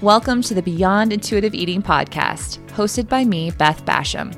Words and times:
Welcome 0.00 0.42
to 0.42 0.54
the 0.54 0.62
Beyond 0.62 1.12
Intuitive 1.12 1.54
Eating 1.54 1.82
podcast, 1.82 2.64
hosted 2.68 3.08
by 3.08 3.24
me, 3.24 3.50
Beth 3.50 3.84
Basham. 3.84 4.32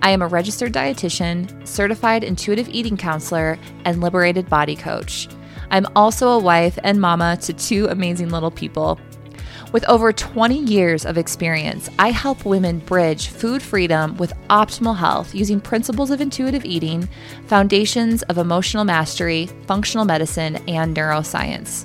I 0.00 0.08
am 0.08 0.22
a 0.22 0.26
registered 0.26 0.72
dietitian, 0.72 1.68
certified 1.68 2.24
intuitive 2.24 2.66
eating 2.70 2.96
counselor, 2.96 3.58
and 3.84 4.00
liberated 4.00 4.48
body 4.48 4.74
coach. 4.74 5.28
I'm 5.70 5.86
also 5.94 6.30
a 6.30 6.38
wife 6.38 6.78
and 6.82 6.98
mama 6.98 7.36
to 7.42 7.52
two 7.52 7.88
amazing 7.88 8.30
little 8.30 8.50
people. 8.50 8.98
With 9.70 9.84
over 9.84 10.14
20 10.14 10.60
years 10.60 11.04
of 11.04 11.18
experience, 11.18 11.90
I 11.98 12.10
help 12.10 12.46
women 12.46 12.78
bridge 12.78 13.28
food 13.28 13.60
freedom 13.60 14.16
with 14.16 14.32
optimal 14.48 14.96
health 14.96 15.34
using 15.34 15.60
principles 15.60 16.10
of 16.10 16.22
intuitive 16.22 16.64
eating, 16.64 17.06
foundations 17.48 18.22
of 18.22 18.38
emotional 18.38 18.84
mastery, 18.84 19.50
functional 19.66 20.06
medicine, 20.06 20.56
and 20.66 20.96
neuroscience. 20.96 21.84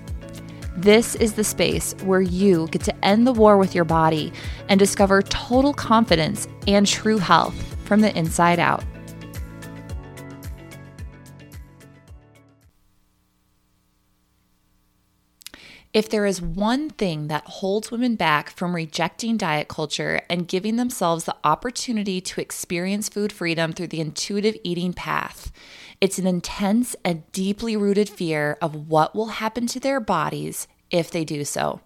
This 0.78 1.16
is 1.16 1.34
the 1.34 1.44
space 1.44 1.94
where 2.04 2.22
you 2.22 2.68
get 2.68 2.84
to 2.84 3.06
end 3.06 3.28
the 3.28 3.34
war 3.34 3.58
with 3.58 3.76
your 3.76 3.84
body 3.84 4.32
and 4.70 4.80
discover 4.80 5.22
total 5.22 5.74
confidence 5.74 6.48
and 6.66 6.88
true 6.88 7.18
health 7.18 7.56
from 7.86 8.00
the 8.00 8.18
inside 8.18 8.58
out. 8.58 8.84
If 15.94 16.08
there 16.08 16.26
is 16.26 16.42
one 16.42 16.90
thing 16.90 17.28
that 17.28 17.44
holds 17.46 17.92
women 17.92 18.16
back 18.16 18.50
from 18.50 18.74
rejecting 18.74 19.36
diet 19.36 19.68
culture 19.68 20.22
and 20.30 20.48
giving 20.48 20.78
themselves 20.78 21.26
the 21.26 21.36
opportunity 21.44 22.22
to 22.22 22.40
experience 22.40 23.10
food 23.10 23.34
freedom 23.34 23.74
through 23.74 23.88
the 23.88 24.00
intuitive 24.00 24.56
eating 24.64 24.94
path, 24.94 25.52
it's 26.00 26.18
an 26.18 26.26
intense 26.26 26.96
and 27.04 27.30
deeply 27.34 27.76
rooted 27.76 28.08
fear 28.08 28.58
of 28.62 28.88
what 28.88 29.14
will 29.14 29.28
happen 29.28 29.68
to 29.68 29.82
their 29.82 30.00
bodies 30.00 30.66
if 30.92 31.12
they 31.12 31.26
do 31.26 31.44
so. 31.44 31.82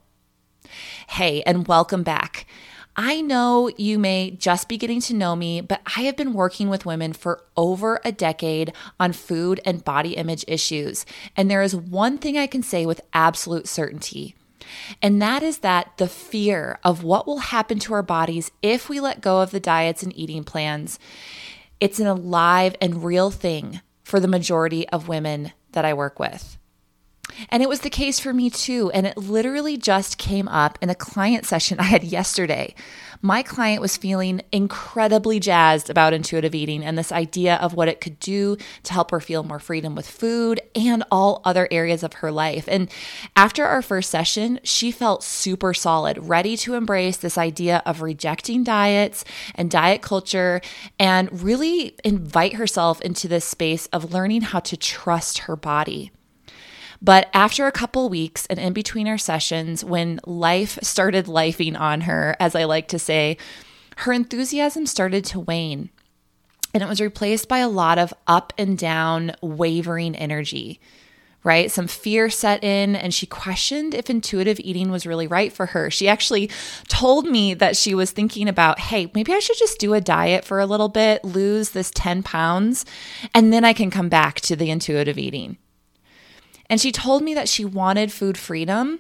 Hey, 1.10 1.42
and 1.42 1.68
welcome 1.68 2.04
back. 2.04 2.46
I 2.98 3.22
know 3.22 3.70
you 3.78 4.00
may 4.00 4.32
just 4.32 4.70
be 4.70 4.78
getting 4.78 5.02
to 5.02 5.14
know 5.14 5.36
me, 5.36 5.60
but 5.60 5.82
I 5.98 6.02
have 6.02 6.16
been 6.16 6.34
working 6.34 6.70
with 6.70 6.86
women 6.86 7.12
for 7.12 7.44
over 7.58 8.00
a 8.06 8.12
decade 8.12 8.72
on 9.00 9.12
food 9.12 9.60
and 9.66 9.84
body 9.84 10.16
image 10.16 10.46
issues. 10.48 11.06
And 11.36 11.52
there 11.52 11.62
is 11.62 11.76
one 11.76 12.18
thing 12.18 12.38
I 12.38 12.48
can 12.48 12.64
say 12.64 12.86
with 12.86 13.02
absolute 13.14 13.68
certainty. 13.68 14.36
And 15.02 15.22
that 15.22 15.44
is 15.44 15.60
that 15.60 15.98
the 15.98 16.08
fear 16.08 16.80
of 16.84 17.04
what 17.04 17.28
will 17.28 17.40
happen 17.40 17.80
to 17.80 17.94
our 17.94 18.04
bodies 18.04 18.50
if 18.62 18.90
we 18.90 19.00
let 19.00 19.22
go 19.22 19.42
of 19.42 19.52
the 19.52 19.60
diets 19.60 20.02
and 20.02 20.18
eating 20.18 20.44
plans, 20.44 20.98
it's 21.80 22.00
an 22.00 22.08
alive 22.08 22.76
and 22.82 23.04
real 23.04 23.30
thing 23.30 23.82
for 24.04 24.20
the 24.20 24.28
majority 24.28 24.88
of 24.90 25.08
women 25.08 25.52
that 25.74 25.86
I 25.86 25.94
work 25.94 26.18
with. 26.18 26.58
And 27.50 27.62
it 27.62 27.70
was 27.70 27.82
the 27.82 27.90
case 27.90 28.20
for 28.20 28.34
me 28.34 28.50
too. 28.50 28.92
And 28.94 29.06
it 29.06 29.18
literally 29.18 29.78
just 29.78 30.18
came 30.18 30.48
up 30.48 30.78
in 30.82 30.90
a 30.90 30.96
client 30.96 31.46
session 31.46 31.80
I 31.80 31.84
had 31.84 32.04
yesterday. 32.04 32.76
My 33.22 33.42
client 33.42 33.82
was 33.82 33.98
feeling 33.98 34.42
incredibly 34.52 35.40
jazzed 35.40 35.90
about 35.90 36.14
intuitive 36.14 36.54
eating 36.54 36.84
and 36.84 36.98
this 36.98 37.12
idea 37.12 37.56
of 37.56 37.74
what 37.74 37.88
it 37.88 38.02
could 38.02 38.20
do 38.20 38.58
to 38.84 38.94
help 38.94 39.12
her 39.12 39.20
feel 39.20 39.44
more 39.44 39.58
freedom 39.58 39.96
with 39.96 40.08
food 40.08 40.62
and 40.76 41.04
all 41.10 41.42
other 41.44 41.68
areas 41.72 42.04
of 42.04 42.14
her 42.14 42.32
life. 42.32 42.66
And 42.68 42.90
after 43.36 43.66
our 43.66 43.82
first 43.82 44.12
session, 44.12 44.60
she 44.64 44.92
felt 44.92 45.24
super 45.24 45.74
solid, 45.74 46.18
ready 46.20 46.56
to 46.58 46.76
embrace 46.76 47.18
this 47.18 47.38
idea 47.38 47.82
of 47.86 48.02
rejecting 48.02 48.64
diets 48.64 49.26
and 49.56 49.72
diet 49.72 50.02
culture 50.02 50.62
and 51.00 51.44
really 51.44 51.96
invite 52.04 52.54
herself 52.54 53.02
into 53.02 53.28
this 53.28 53.46
space 53.46 53.88
of 53.88 54.14
learning 54.14 54.42
how 54.42 54.60
to 54.60 54.78
trust 54.78 55.40
her 55.40 55.56
body. 55.56 56.12
But 57.02 57.30
after 57.34 57.68
a 57.68 57.72
couple 57.72 58.10
weeks 58.10 58.46
and 58.48 58.60
in 58.60 58.74
between 58.74 59.08
our 59.08 59.18
sessions, 59.18 59.84
when 59.84 60.20
life 60.26 60.80
started 60.82 61.26
lifing 61.26 61.80
on 61.80 62.02
her, 62.02 62.36
as 62.40 62.56
I 62.56 62.64
like 62.64 62.88
to 62.90 63.00
say, 63.00 63.38
her 63.98 64.12
enthusiasm 64.12 64.86
started 64.86 65.24
to 65.26 65.40
wane. 65.40 65.90
And 66.74 66.84
it 66.84 66.90
was 66.90 67.00
replaced 67.00 67.48
by 67.48 67.60
a 67.60 67.70
lot 67.70 67.98
of 67.98 68.14
up 68.28 68.52
and 68.58 68.78
down, 68.78 69.34
wavering 69.42 70.16
energy, 70.16 70.82
right? 71.42 71.72
Some 71.72 71.88
fear 71.88 72.30
set 72.30 72.66
in, 72.66 72.98
and 72.98 73.14
she 73.14 73.26
questioned 73.26 73.94
if 73.94 74.10
intuitive 74.10 74.60
eating 74.60 74.92
was 74.92 75.08
really 75.08 75.28
right 75.28 75.54
for 75.54 75.68
her. 75.68 75.90
She 75.90 76.10
actually 76.10 76.50
told 76.90 77.28
me 77.28 77.54
that 77.54 77.78
she 77.78 77.96
was 77.96 78.12
thinking 78.12 78.50
about, 78.50 78.80
hey, 78.80 79.10
maybe 79.16 79.34
I 79.34 79.40
should 79.40 79.58
just 79.58 79.80
do 79.80 79.94
a 79.94 80.02
diet 80.02 80.44
for 80.44 80.60
a 80.60 80.66
little 80.66 80.90
bit, 80.90 81.24
lose 81.24 81.70
this 81.70 81.92
10 81.92 82.24
pounds, 82.24 82.84
and 83.34 83.54
then 83.54 83.64
I 83.64 83.72
can 83.72 83.90
come 83.90 84.10
back 84.10 84.42
to 84.42 84.56
the 84.58 84.70
intuitive 84.70 85.18
eating. 85.18 85.58
And 86.70 86.82
she 86.82 86.92
told 86.92 87.24
me 87.24 87.34
that 87.34 87.50
she 87.50 87.66
wanted 87.66 88.12
food 88.12 88.38
freedom, 88.38 89.00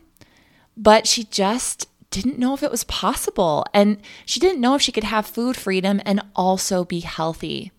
but 0.77 1.07
she 1.07 1.23
just 1.23 1.87
didn't 2.11 2.39
know 2.39 2.53
if 2.53 2.63
it 2.63 2.71
was 2.71 2.83
possible. 2.83 3.65
And 3.73 3.97
she 4.25 4.39
didn't 4.39 4.61
know 4.61 4.75
if 4.75 4.81
she 4.81 4.91
could 4.91 5.03
have 5.03 5.25
food 5.25 5.57
freedom 5.57 6.01
and 6.05 6.21
also 6.35 6.85
be 6.85 6.99
healthy. 7.01 7.71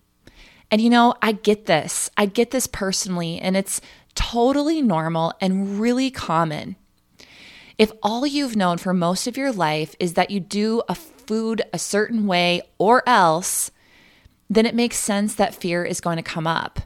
And 0.69 0.81
you 0.81 0.89
know, 0.89 1.15
I 1.21 1.31
get 1.31 1.65
this. 1.65 2.09
I 2.17 2.25
get 2.25 2.51
this 2.51 2.67
personally, 2.67 3.39
and 3.39 3.55
it's 3.55 3.79
totally 4.15 4.81
normal 4.81 5.33
and 5.39 5.79
really 5.79 6.11
common. 6.11 6.75
If 7.77 7.91
all 8.01 8.25
you've 8.25 8.55
known 8.55 8.77
for 8.79 8.93
most 8.93 9.27
of 9.27 9.37
your 9.37 9.51
life 9.51 9.95
is 9.99 10.13
that 10.13 10.31
you 10.31 10.39
do 10.39 10.81
a 10.89 10.95
food 10.95 11.61
a 11.71 11.79
certain 11.79 12.25
way 12.25 12.61
or 12.77 13.07
else, 13.07 13.71
then 14.49 14.65
it 14.65 14.75
makes 14.75 14.97
sense 14.97 15.35
that 15.35 15.55
fear 15.55 15.85
is 15.85 16.01
going 16.01 16.17
to 16.17 16.23
come 16.23 16.47
up. 16.47 16.79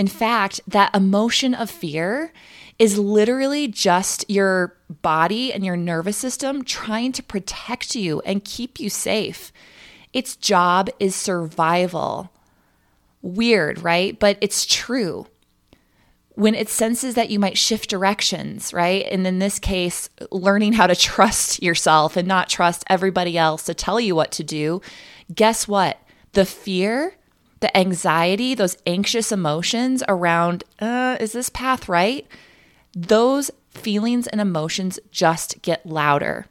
In 0.00 0.06
fact, 0.06 0.62
that 0.66 0.96
emotion 0.96 1.52
of 1.52 1.70
fear 1.70 2.32
is 2.78 2.98
literally 2.98 3.68
just 3.68 4.24
your 4.30 4.74
body 4.88 5.52
and 5.52 5.62
your 5.62 5.76
nervous 5.76 6.16
system 6.16 6.64
trying 6.64 7.12
to 7.12 7.22
protect 7.22 7.94
you 7.94 8.22
and 8.24 8.42
keep 8.42 8.80
you 8.80 8.88
safe. 8.88 9.52
Its 10.14 10.36
job 10.36 10.88
is 10.98 11.14
survival. 11.14 12.32
Weird, 13.20 13.82
right? 13.82 14.18
But 14.18 14.38
it's 14.40 14.64
true. 14.64 15.26
When 16.30 16.54
it 16.54 16.70
senses 16.70 17.14
that 17.16 17.28
you 17.28 17.38
might 17.38 17.58
shift 17.58 17.90
directions, 17.90 18.72
right? 18.72 19.04
And 19.10 19.26
in 19.26 19.38
this 19.38 19.58
case, 19.58 20.08
learning 20.30 20.72
how 20.72 20.86
to 20.86 20.96
trust 20.96 21.62
yourself 21.62 22.16
and 22.16 22.26
not 22.26 22.48
trust 22.48 22.84
everybody 22.88 23.36
else 23.36 23.64
to 23.64 23.74
tell 23.74 24.00
you 24.00 24.14
what 24.14 24.32
to 24.32 24.44
do, 24.44 24.80
guess 25.34 25.68
what? 25.68 26.00
The 26.32 26.46
fear 26.46 27.18
the 27.60 27.76
anxiety, 27.76 28.54
those 28.54 28.76
anxious 28.86 29.30
emotions 29.30 30.02
around, 30.08 30.64
uh, 30.80 31.16
is 31.20 31.32
this 31.32 31.50
path 31.50 31.88
right? 31.88 32.26
Those 32.94 33.50
feelings 33.70 34.26
and 34.26 34.40
emotions 34.40 34.98
just 35.10 35.62
get 35.62 35.86
louder. 35.86 36.46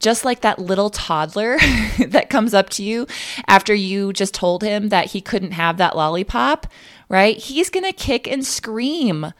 Just 0.00 0.24
like 0.24 0.40
that 0.40 0.58
little 0.58 0.90
toddler 0.90 1.58
that 2.06 2.28
comes 2.28 2.52
up 2.52 2.68
to 2.70 2.82
you 2.82 3.06
after 3.46 3.72
you 3.72 4.12
just 4.12 4.34
told 4.34 4.62
him 4.62 4.88
that 4.88 5.12
he 5.12 5.20
couldn't 5.20 5.52
have 5.52 5.76
that 5.76 5.96
lollipop, 5.96 6.66
right? 7.08 7.36
He's 7.36 7.70
to 7.70 7.92
kick 7.92 8.26
and 8.26 8.44
scream 8.44 9.32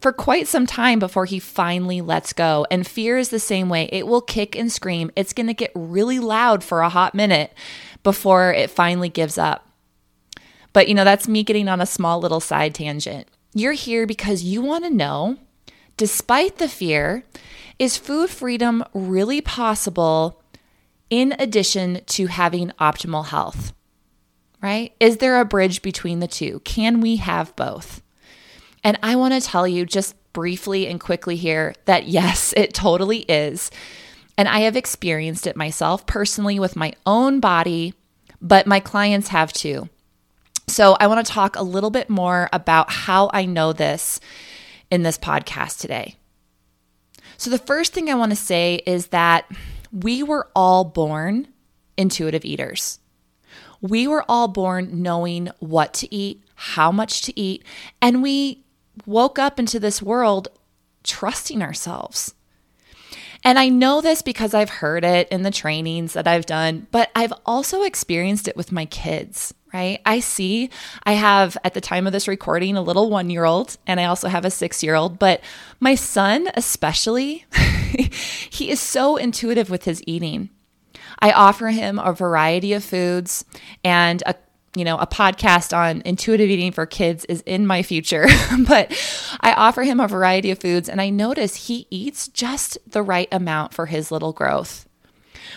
for 0.00 0.12
quite 0.12 0.48
some 0.48 0.66
time 0.66 0.98
before 0.98 1.26
he 1.26 1.38
finally 1.38 2.00
lets 2.00 2.32
go. 2.32 2.66
And 2.70 2.86
fear 2.86 3.18
is 3.18 3.28
the 3.28 3.38
same 3.38 3.68
way. 3.68 3.90
It 3.92 4.06
will 4.06 4.22
kick 4.22 4.56
and 4.56 4.72
scream. 4.72 5.10
It's 5.14 5.34
going 5.34 5.48
to 5.48 5.54
get 5.54 5.72
really 5.74 6.18
loud 6.18 6.64
for 6.64 6.80
a 6.80 6.88
hot 6.88 7.14
minute 7.14 7.52
before 8.02 8.52
it 8.52 8.70
finally 8.70 9.10
gives 9.10 9.36
up. 9.36 9.69
But, 10.72 10.88
you 10.88 10.94
know, 10.94 11.04
that's 11.04 11.28
me 11.28 11.42
getting 11.42 11.68
on 11.68 11.80
a 11.80 11.86
small 11.86 12.20
little 12.20 12.40
side 12.40 12.74
tangent. 12.74 13.28
You're 13.52 13.72
here 13.72 14.06
because 14.06 14.42
you 14.42 14.62
want 14.62 14.84
to 14.84 14.90
know, 14.90 15.36
despite 15.96 16.58
the 16.58 16.68
fear, 16.68 17.24
is 17.78 17.96
food 17.96 18.30
freedom 18.30 18.84
really 18.94 19.40
possible 19.40 20.42
in 21.08 21.34
addition 21.38 22.02
to 22.06 22.26
having 22.26 22.70
optimal 22.80 23.26
health? 23.26 23.72
Right? 24.62 24.94
Is 25.00 25.16
there 25.16 25.40
a 25.40 25.44
bridge 25.44 25.82
between 25.82 26.20
the 26.20 26.28
two? 26.28 26.60
Can 26.60 27.00
we 27.00 27.16
have 27.16 27.56
both? 27.56 28.02
And 28.84 28.98
I 29.02 29.16
want 29.16 29.34
to 29.34 29.40
tell 29.40 29.66
you 29.66 29.84
just 29.84 30.14
briefly 30.32 30.86
and 30.86 31.00
quickly 31.00 31.36
here 31.36 31.74
that 31.86 32.04
yes, 32.06 32.54
it 32.56 32.74
totally 32.74 33.20
is. 33.20 33.70
And 34.38 34.48
I 34.48 34.60
have 34.60 34.76
experienced 34.76 35.46
it 35.46 35.56
myself 35.56 36.06
personally 36.06 36.58
with 36.58 36.76
my 36.76 36.92
own 37.04 37.40
body, 37.40 37.94
but 38.40 38.66
my 38.66 38.80
clients 38.80 39.28
have 39.28 39.52
too. 39.52 39.88
So, 40.68 40.96
I 41.00 41.06
want 41.08 41.26
to 41.26 41.32
talk 41.32 41.56
a 41.56 41.62
little 41.62 41.90
bit 41.90 42.08
more 42.08 42.48
about 42.52 42.90
how 42.90 43.30
I 43.32 43.44
know 43.44 43.72
this 43.72 44.20
in 44.90 45.02
this 45.02 45.18
podcast 45.18 45.80
today. 45.80 46.16
So, 47.36 47.50
the 47.50 47.58
first 47.58 47.92
thing 47.92 48.08
I 48.08 48.14
want 48.14 48.30
to 48.30 48.36
say 48.36 48.82
is 48.86 49.08
that 49.08 49.50
we 49.92 50.22
were 50.22 50.48
all 50.54 50.84
born 50.84 51.48
intuitive 51.96 52.44
eaters. 52.44 52.98
We 53.80 54.06
were 54.06 54.24
all 54.28 54.48
born 54.48 55.02
knowing 55.02 55.50
what 55.58 55.94
to 55.94 56.14
eat, 56.14 56.42
how 56.54 56.92
much 56.92 57.22
to 57.22 57.38
eat, 57.38 57.64
and 58.00 58.22
we 58.22 58.64
woke 59.06 59.38
up 59.38 59.58
into 59.58 59.80
this 59.80 60.02
world 60.02 60.48
trusting 61.02 61.62
ourselves. 61.62 62.34
And 63.42 63.58
I 63.58 63.70
know 63.70 64.00
this 64.00 64.20
because 64.20 64.52
I've 64.52 64.68
heard 64.68 65.04
it 65.04 65.28
in 65.30 65.42
the 65.42 65.50
trainings 65.50 66.12
that 66.12 66.28
I've 66.28 66.44
done, 66.44 66.86
but 66.90 67.10
I've 67.14 67.32
also 67.46 67.82
experienced 67.82 68.48
it 68.48 68.56
with 68.56 68.70
my 68.70 68.84
kids 68.84 69.54
right? 69.72 70.00
I 70.04 70.20
see, 70.20 70.70
I 71.04 71.12
have 71.12 71.56
at 71.64 71.74
the 71.74 71.80
time 71.80 72.06
of 72.06 72.12
this 72.12 72.28
recording 72.28 72.76
a 72.76 72.82
little 72.82 73.10
one 73.10 73.30
year 73.30 73.44
old, 73.44 73.76
and 73.86 74.00
I 74.00 74.04
also 74.04 74.28
have 74.28 74.44
a 74.44 74.50
six 74.50 74.82
year 74.82 74.94
old, 74.94 75.18
but 75.18 75.40
my 75.78 75.94
son, 75.94 76.48
especially, 76.54 77.44
he 78.50 78.70
is 78.70 78.80
so 78.80 79.16
intuitive 79.16 79.70
with 79.70 79.84
his 79.84 80.02
eating. 80.06 80.50
I 81.18 81.32
offer 81.32 81.68
him 81.68 81.98
a 81.98 82.12
variety 82.12 82.72
of 82.72 82.84
foods 82.84 83.44
and 83.84 84.22
a 84.26 84.34
you 84.76 84.84
know, 84.84 84.98
a 84.98 85.06
podcast 85.06 85.76
on 85.76 86.00
intuitive 86.04 86.48
eating 86.48 86.70
for 86.70 86.86
kids 86.86 87.24
is 87.24 87.40
in 87.40 87.66
my 87.66 87.82
future, 87.82 88.26
but 88.68 88.92
I 89.40 89.52
offer 89.52 89.82
him 89.82 89.98
a 89.98 90.06
variety 90.06 90.52
of 90.52 90.60
foods 90.60 90.88
and 90.88 91.00
I 91.00 91.10
notice 91.10 91.66
he 91.66 91.88
eats 91.90 92.28
just 92.28 92.78
the 92.86 93.02
right 93.02 93.28
amount 93.32 93.74
for 93.74 93.86
his 93.86 94.12
little 94.12 94.32
growth. 94.32 94.86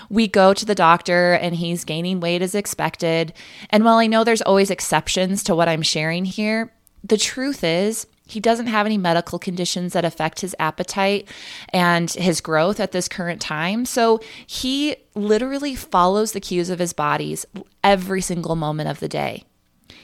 We 0.10 0.28
go 0.28 0.54
to 0.54 0.66
the 0.66 0.76
doctor 0.76 1.34
and 1.34 1.56
he's 1.56 1.84
gaining 1.84 2.20
weight 2.20 2.42
as 2.42 2.56
expected. 2.56 3.34
And 3.70 3.84
while 3.84 3.98
I 3.98 4.08
know 4.08 4.24
there's 4.24 4.42
always 4.42 4.70
exceptions 4.70 5.44
to 5.44 5.56
what 5.56 5.70
I'm 5.70 5.82
sharing 5.82 6.26
here, 6.26 6.72
the 7.04 7.18
truth 7.18 7.64
is 7.64 8.08
he 8.26 8.40
doesn't 8.40 8.68
have 8.68 8.86
any 8.86 8.98
medical 8.98 9.38
conditions 9.38 9.94
that 9.94 10.06
affect 10.06 10.42
his 10.42 10.56
appetite 10.58 11.28
and 11.70 12.10
his 12.12 12.42
growth 12.42 12.80
at 12.80 12.92
this 12.92 13.08
current 13.08 13.42
time. 13.42 13.86
So 13.86 14.22
he 14.48 14.96
literally 15.14 15.76
follows 15.76 16.32
the 16.32 16.40
cues 16.40 16.70
of 16.70 16.80
his 16.80 16.94
bodies 16.94 17.46
every 17.84 18.22
single 18.22 18.56
moment 18.56 18.90
of 18.90 19.00
the 19.00 19.10
day. 19.10 19.44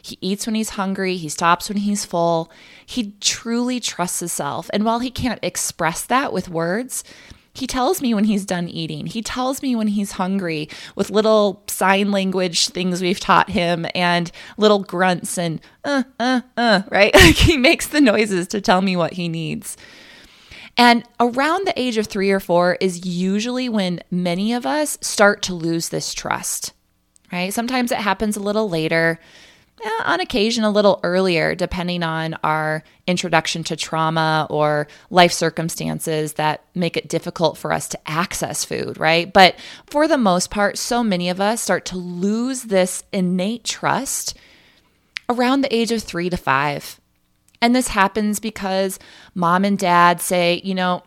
He 0.02 0.18
eats 0.22 0.46
when 0.46 0.56
he's 0.56 0.72
hungry, 0.72 1.18
he 1.18 1.30
stops 1.30 1.70
when 1.70 1.80
he's 1.80 2.06
full. 2.06 2.52
He 2.86 3.16
truly 3.20 3.80
trusts 3.80 4.20
himself. 4.20 4.70
And 4.74 4.86
while 4.86 5.00
he 5.00 5.12
can't 5.12 5.40
express 5.42 6.04
that 6.06 6.32
with 6.32 6.50
words, 6.50 7.04
he 7.54 7.68
tells 7.68 8.02
me 8.02 8.14
when 8.14 8.26
he's 8.26 8.46
done 8.46 8.68
eating. 8.68 9.08
He 9.08 9.22
tells 9.22 9.62
me 9.62 9.76
when 9.76 9.88
he's 9.88 10.14
hungry 10.14 10.70
with 10.96 11.10
little 11.10 11.64
sign 11.68 12.12
language 12.12 12.70
things 12.70 13.02
we've 13.02 13.20
taught 13.20 13.50
him 13.50 13.86
and 13.96 14.32
little 14.58 14.80
grunts 14.80 15.38
and 15.38 15.60
uh, 15.84 16.04
uh, 16.20 16.42
uh, 16.56 16.82
right? 16.90 17.14
Like 17.20 17.36
he 17.36 17.58
makes 17.58 17.88
the 17.88 18.02
noises 18.02 18.48
to 18.50 18.62
tell 18.62 18.82
me 18.82 18.96
what 18.96 19.14
he 19.14 19.28
needs. 19.28 19.78
And 20.78 21.04
around 21.20 21.68
the 21.68 21.78
age 21.80 21.98
of 21.98 22.08
three 22.08 22.32
or 22.32 22.40
four 22.40 22.78
is 22.80 23.06
usually 23.06 23.68
when 23.68 24.02
many 24.10 24.54
of 24.54 24.66
us 24.66 24.98
start 25.02 25.42
to 25.44 25.54
lose 25.54 25.90
this 25.90 26.14
trust, 26.14 26.72
right? 27.32 27.54
Sometimes 27.54 27.92
it 27.92 27.98
happens 27.98 28.38
a 28.38 28.42
little 28.42 28.70
later 28.70 29.20
on 30.04 30.20
occasion 30.20 30.64
a 30.64 30.72
little 30.72 31.00
earlier, 31.04 31.56
depending 31.56 32.04
on 32.04 32.36
our 32.44 32.84
introduction 33.08 33.64
to 33.66 33.76
trauma 33.76 34.48
or 34.50 34.88
life 35.10 35.32
circumstances 35.32 36.34
that 36.34 36.64
make 36.76 36.98
it 36.98 37.08
difficult 37.08 37.58
for 37.58 37.74
us 37.74 37.88
to 37.90 38.10
access 38.10 38.66
food, 38.66 38.98
right? 38.98 39.32
But 39.32 39.56
for 39.88 40.08
the 40.08 40.18
most 40.18 40.50
part, 40.50 40.78
so 40.78 41.04
many 41.04 41.30
of 41.30 41.42
us 41.42 41.62
start 41.62 41.86
to 41.86 41.98
lose 41.98 42.64
this 42.64 43.04
innate 43.12 43.64
trust 43.64 44.38
around 45.28 45.62
the 45.62 45.74
age 45.74 45.92
of 45.92 46.04
three 46.04 46.30
to 46.30 46.38
five. 46.38 47.00
And 47.62 47.76
this 47.76 47.90
happens 47.90 48.40
because 48.40 49.00
mom 49.36 49.66
and 49.66 49.78
dad 49.78 50.22
say, 50.22 50.62
you 50.64 50.76
know, 50.76 51.04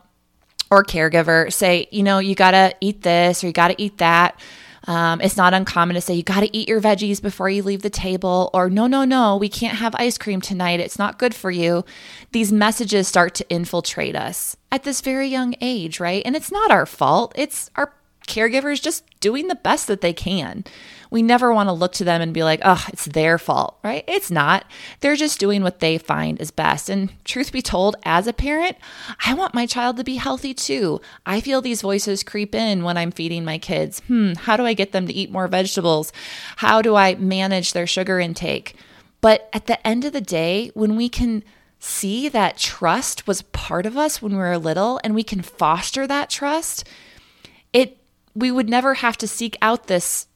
or 0.70 0.84
caregiver 0.84 1.52
say, 1.52 1.86
you 1.90 2.02
know, 2.02 2.19
you 2.19 2.34
got 2.34 2.52
to 2.52 2.74
eat 2.80 3.02
this 3.02 3.44
or 3.44 3.48
you 3.48 3.52
got 3.52 3.69
to 3.69 3.82
eat 3.82 3.98
that 3.98 4.40
um, 4.84 5.20
it's 5.20 5.37
not 5.37 5.55
uncommon 5.55 5.94
to 5.94 6.00
say, 6.00 6.14
you 6.14 6.23
got 6.23 6.40
to 6.40 6.56
eat 6.56 6.69
your 6.69 6.81
veggies 6.81 7.23
before 7.23 7.49
you 7.49 7.62
leave 7.62 7.82
the 7.82 7.90
table, 7.90 8.50
or 8.52 8.69
no, 8.69 8.87
no, 8.87 9.05
no, 9.05 9.37
we 9.37 9.49
can't 9.49 9.79
have 9.79 9.94
ice 9.96 10.19
cream 10.19 10.40
tonight. 10.40 10.81
It's 10.81 10.99
not 10.99 11.19
good 11.19 11.34
for 11.34 11.50
you. 11.50 11.84
These 12.32 12.52
messages 12.52 13.08
start 13.08 13.34
to 13.34 13.49
infiltrate 13.49 14.17
us 14.17 14.56
at 14.70 14.82
this 14.82 15.00
very 15.00 15.29
young 15.29 15.55
age, 15.61 16.00
right? 16.00 16.23
And 16.25 16.34
it's 16.34 16.50
not 16.50 16.70
our 16.70 16.87
fault, 16.87 17.32
it's 17.37 17.70
our 17.76 17.93
caregivers 18.26 18.82
just 18.82 19.05
doing 19.20 19.49
the 19.49 19.55
best 19.55 19.87
that 19.87 20.00
they 20.00 20.12
can. 20.12 20.64
We 21.12 21.22
never 21.22 21.52
want 21.52 21.68
to 21.68 21.74
look 21.74 21.92
to 21.94 22.04
them 22.04 22.22
and 22.22 22.32
be 22.32 22.42
like, 22.42 22.60
oh, 22.64 22.84
it's 22.88 23.04
their 23.04 23.36
fault, 23.36 23.78
right? 23.84 24.02
It's 24.08 24.30
not. 24.30 24.64
They're 25.00 25.14
just 25.14 25.38
doing 25.38 25.62
what 25.62 25.80
they 25.80 25.98
find 25.98 26.40
is 26.40 26.50
best. 26.50 26.88
And 26.88 27.12
truth 27.24 27.52
be 27.52 27.60
told, 27.60 27.96
as 28.02 28.26
a 28.26 28.32
parent, 28.32 28.78
I 29.26 29.34
want 29.34 29.52
my 29.52 29.66
child 29.66 29.98
to 29.98 30.04
be 30.04 30.16
healthy 30.16 30.54
too. 30.54 31.02
I 31.26 31.42
feel 31.42 31.60
these 31.60 31.82
voices 31.82 32.22
creep 32.22 32.54
in 32.54 32.82
when 32.82 32.96
I'm 32.96 33.10
feeding 33.10 33.44
my 33.44 33.58
kids. 33.58 34.00
Hmm, 34.06 34.32
how 34.32 34.56
do 34.56 34.64
I 34.64 34.72
get 34.72 34.92
them 34.92 35.06
to 35.06 35.12
eat 35.12 35.30
more 35.30 35.48
vegetables? 35.48 36.14
How 36.56 36.80
do 36.80 36.96
I 36.96 37.14
manage 37.16 37.74
their 37.74 37.86
sugar 37.86 38.18
intake? 38.18 38.74
But 39.20 39.50
at 39.52 39.66
the 39.66 39.86
end 39.86 40.06
of 40.06 40.14
the 40.14 40.22
day, 40.22 40.70
when 40.72 40.96
we 40.96 41.10
can 41.10 41.44
see 41.78 42.28
that 42.30 42.56
trust 42.56 43.26
was 43.26 43.42
part 43.42 43.84
of 43.84 43.98
us 43.98 44.22
when 44.22 44.32
we 44.32 44.38
were 44.38 44.56
little 44.56 44.98
and 45.04 45.14
we 45.14 45.24
can 45.24 45.42
foster 45.42 46.06
that 46.06 46.30
trust, 46.30 46.88
it 47.72 47.98
we 48.34 48.50
would 48.50 48.70
never 48.70 48.94
have 48.94 49.18
to 49.18 49.28
seek 49.28 49.58
out 49.60 49.88
this 49.88 50.26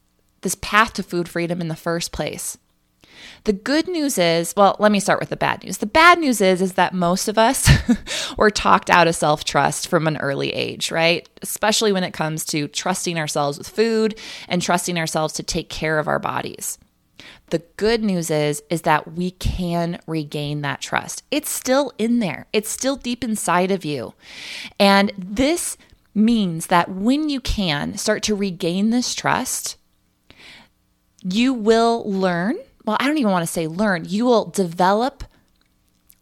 this 0.43 0.57
path 0.57 0.93
to 0.95 1.03
food 1.03 1.29
freedom 1.29 1.61
in 1.61 1.69
the 1.69 1.77
first 1.77 2.13
place. 2.13 2.59
The 3.45 3.53
good 3.53 3.89
news 3.89 4.19
is, 4.19 4.55
well, 4.57 4.77
let 4.79 4.93
me 4.93 5.01
start 5.01 5.21
with 5.21 5.31
the 5.31 5.37
bad 5.37 5.65
news. 5.65 5.79
The 5.79 5.87
bad 5.87 6.19
news 6.19 6.41
is 6.41 6.61
is 6.61 6.75
that 6.75 6.95
most 6.95 7.29
of 7.29 7.39
us 7.39 7.69
were 8.37 8.51
talked 8.51 8.91
out 8.91 9.09
of 9.09 9.15
self-trust 9.15 9.89
from 9.89 10.07
an 10.07 10.17
early 10.19 10.53
age, 10.53 10.91
right? 10.91 11.29
Especially 11.43 11.93
when 11.93 12.05
it 12.05 12.13
comes 12.13 12.45
to 12.47 12.69
trusting 12.69 13.19
ourselves 13.19 13.59
with 13.59 13.69
food 13.69 14.19
and 14.49 14.61
trusting 14.61 14.99
ourselves 14.99 15.35
to 15.35 15.43
take 15.43 15.69
care 15.69 15.99
of 15.99 16.09
our 16.09 16.19
bodies. 16.19 16.79
The 17.51 17.63
good 17.77 18.03
news 18.03 18.31
is 18.31 18.63
is 18.69 18.83
that 18.83 19.13
we 19.13 19.31
can 19.33 20.01
regain 20.07 20.63
that 20.63 20.81
trust. 20.81 21.23
It's 21.31 21.51
still 21.51 21.93
in 21.99 22.19
there. 22.19 22.47
It's 22.53 22.69
still 22.69 22.97
deep 22.97 23.23
inside 23.23 23.71
of 23.71 23.85
you. 23.85 24.15
And 24.81 25.13
this 25.17 25.77
means 26.15 26.67
that 26.67 26.89
when 26.89 27.29
you 27.29 27.41
can 27.41 27.97
start 27.97 28.23
to 28.25 28.35
regain 28.35 28.91
this 28.91 29.15
trust, 29.15 29.76
you 31.29 31.53
will 31.53 32.11
learn. 32.11 32.57
Well, 32.85 32.97
I 33.01 33.07
don't 33.07 33.19
even 33.19 33.33
want 33.33 33.43
to 33.43 33.53
say 33.53 33.67
learn, 33.67 34.05
you 34.07 34.25
will 34.25 34.47
develop 34.47 35.25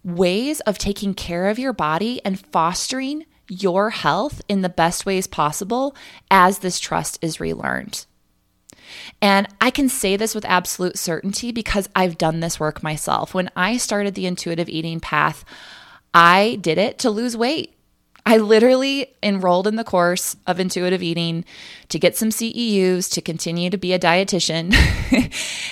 ways 0.02 0.60
of 0.60 0.78
taking 0.78 1.14
care 1.14 1.48
of 1.48 1.58
your 1.58 1.72
body 1.72 2.20
and 2.24 2.38
fostering 2.38 3.24
your 3.48 3.90
health 3.90 4.40
in 4.48 4.62
the 4.62 4.68
best 4.68 5.04
ways 5.04 5.26
possible 5.26 5.94
as 6.30 6.58
this 6.58 6.78
trust 6.78 7.18
is 7.22 7.40
relearned. 7.40 8.06
And 9.20 9.48
I 9.60 9.70
can 9.70 9.88
say 9.88 10.16
this 10.16 10.34
with 10.34 10.44
absolute 10.44 10.98
certainty 10.98 11.52
because 11.52 11.88
I've 11.94 12.18
done 12.18 12.40
this 12.40 12.60
work 12.60 12.82
myself. 12.82 13.34
When 13.34 13.50
I 13.56 13.76
started 13.76 14.14
the 14.14 14.26
intuitive 14.26 14.68
eating 14.68 15.00
path, 15.00 15.44
I 16.12 16.58
did 16.60 16.78
it 16.78 16.98
to 17.00 17.10
lose 17.10 17.36
weight. 17.36 17.74
I 18.26 18.38
literally 18.38 19.15
enrolled 19.23 19.67
in 19.67 19.76
the 19.76 19.85
course 19.85 20.35
of 20.47 20.59
intuitive 20.59 21.03
eating 21.03 21.44
to 21.91 21.99
get 21.99 22.17
some 22.17 22.31
CEUs 22.31 23.11
to 23.12 23.21
continue 23.21 23.69
to 23.69 23.76
be 23.76 23.93
a 23.93 23.99
dietitian. 23.99 24.75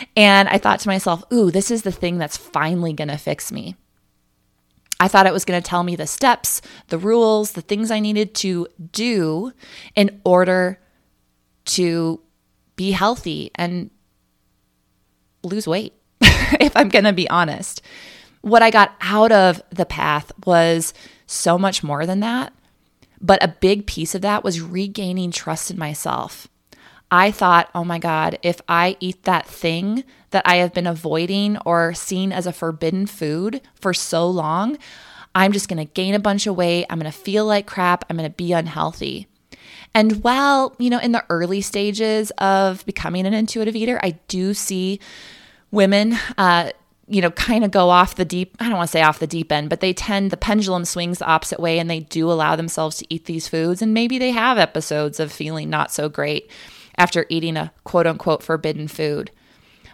and 0.17 0.49
I 0.49 0.59
thought 0.59 0.81
to 0.81 0.89
myself, 0.89 1.25
ooh, 1.33 1.51
this 1.51 1.71
is 1.71 1.83
the 1.83 1.93
thing 1.93 2.19
that's 2.19 2.37
finally 2.37 2.93
going 2.93 3.09
to 3.09 3.17
fix 3.17 3.51
me. 3.51 3.77
I 5.01 5.09
thought 5.09 5.27
it 5.27 5.33
was 5.33 5.47
going 5.47 5.61
to 5.61 5.67
tell 5.69 5.83
me 5.83 5.97
the 5.97 6.07
steps, 6.07 6.61
the 6.89 6.99
rules, 6.99 7.53
the 7.53 7.63
things 7.63 7.91
I 7.91 8.01
needed 8.01 8.35
to 8.37 8.69
do 8.93 9.53
in 9.97 10.21
order 10.25 10.79
to 11.65 12.21
be 12.77 12.93
healthy 12.93 13.51
and 13.55 13.91
lose 15.43 15.67
weight, 15.67 15.95
if 16.21 16.77
I'm 16.77 16.89
going 16.89 17.05
to 17.05 17.13
be 17.13 17.29
honest. 17.31 17.83
What 18.43 18.63
I 18.63 18.71
got 18.71 18.95
out 19.01 19.33
of 19.33 19.63
the 19.71 19.87
path 19.87 20.31
was 20.47 20.93
so 21.33 21.59
much 21.59 21.83
more 21.83 22.07
than 22.07 22.21
that. 22.21 22.53
But 23.21 23.43
a 23.43 23.49
big 23.49 23.87
piece 23.87 24.15
of 24.15 24.23
that 24.23 24.45
was 24.45 24.61
regaining 24.61 25.31
trust 25.31 25.71
in 25.71 25.79
myself. 25.79 26.49
I 27.11 27.31
thought, 27.31 27.71
oh 27.75 27.85
my 27.85 27.99
God, 27.99 28.39
if 28.43 28.61
I 28.69 28.97
eat 28.99 29.25
that 29.25 29.47
thing 29.47 30.05
that 30.31 30.43
I 30.47 30.57
have 30.57 30.73
been 30.73 30.87
avoiding 30.87 31.59
or 31.59 31.95
seen 31.95 32.33
as 32.33 32.47
a 32.47 32.53
forbidden 32.53 33.07
food 33.07 33.61
for 33.75 33.93
so 33.93 34.27
long, 34.29 34.79
I'm 35.35 35.53
just 35.53 35.69
gonna 35.69 35.85
gain 35.85 36.15
a 36.15 36.19
bunch 36.19 36.47
of 36.47 36.57
weight. 36.57 36.87
I'm 36.89 36.99
gonna 36.99 37.13
feel 37.13 37.45
like 37.45 37.67
crap. 37.67 38.05
I'm 38.09 38.17
gonna 38.17 38.31
be 38.31 38.53
unhealthy. 38.53 39.29
And 39.95 40.25
while, 40.25 40.75
you 40.79 40.89
know, 40.89 40.99
in 40.99 41.13
the 41.13 41.25
early 41.29 41.61
stages 41.61 42.31
of 42.39 42.85
becoming 42.87 43.27
an 43.27 43.35
intuitive 43.35 43.77
eater, 43.77 44.01
I 44.03 44.13
do 44.29 44.55
see 44.55 44.99
women 45.71 46.17
uh, 46.39 46.71
you 47.13 47.21
know, 47.21 47.31
kind 47.31 47.65
of 47.65 47.71
go 47.71 47.91
off 47.91 48.15
the 48.15 48.25
deep, 48.25 48.57
I 48.59 48.65
don't 48.65 48.79
want 48.79 48.89
to 48.89 48.93
say 48.93 49.03
off 49.03 49.19
the 49.19 49.27
deep 49.27 49.53
end, 49.53 49.69
but 49.69 49.81
they 49.81 49.93
tend, 49.93 50.31
the 50.31 50.37
pendulum 50.37 50.85
swings 50.85 51.19
the 51.19 51.27
opposite 51.27 51.61
way 51.61 51.79
and 51.79 51.91
they 51.91 52.01
do 52.01 52.31
allow 52.31 52.57
themselves 52.57 52.97
to 52.99 53.07
eat 53.13 53.27
these 53.27 53.49
foods. 53.49 53.83
And 53.83 53.93
maybe 53.93 54.19
they 54.19 54.31
have 54.31 54.57
episodes 54.57 55.21
of 55.21 55.31
feeling 55.31 55.69
not 55.69 55.93
so 55.93 56.09
great 56.09 56.51
after 56.97 57.27
eating 57.29 57.57
a 57.57 57.73
quote 57.85 58.07
unquote 58.07 58.43
forbidden 58.43 58.89
food. 58.89 59.31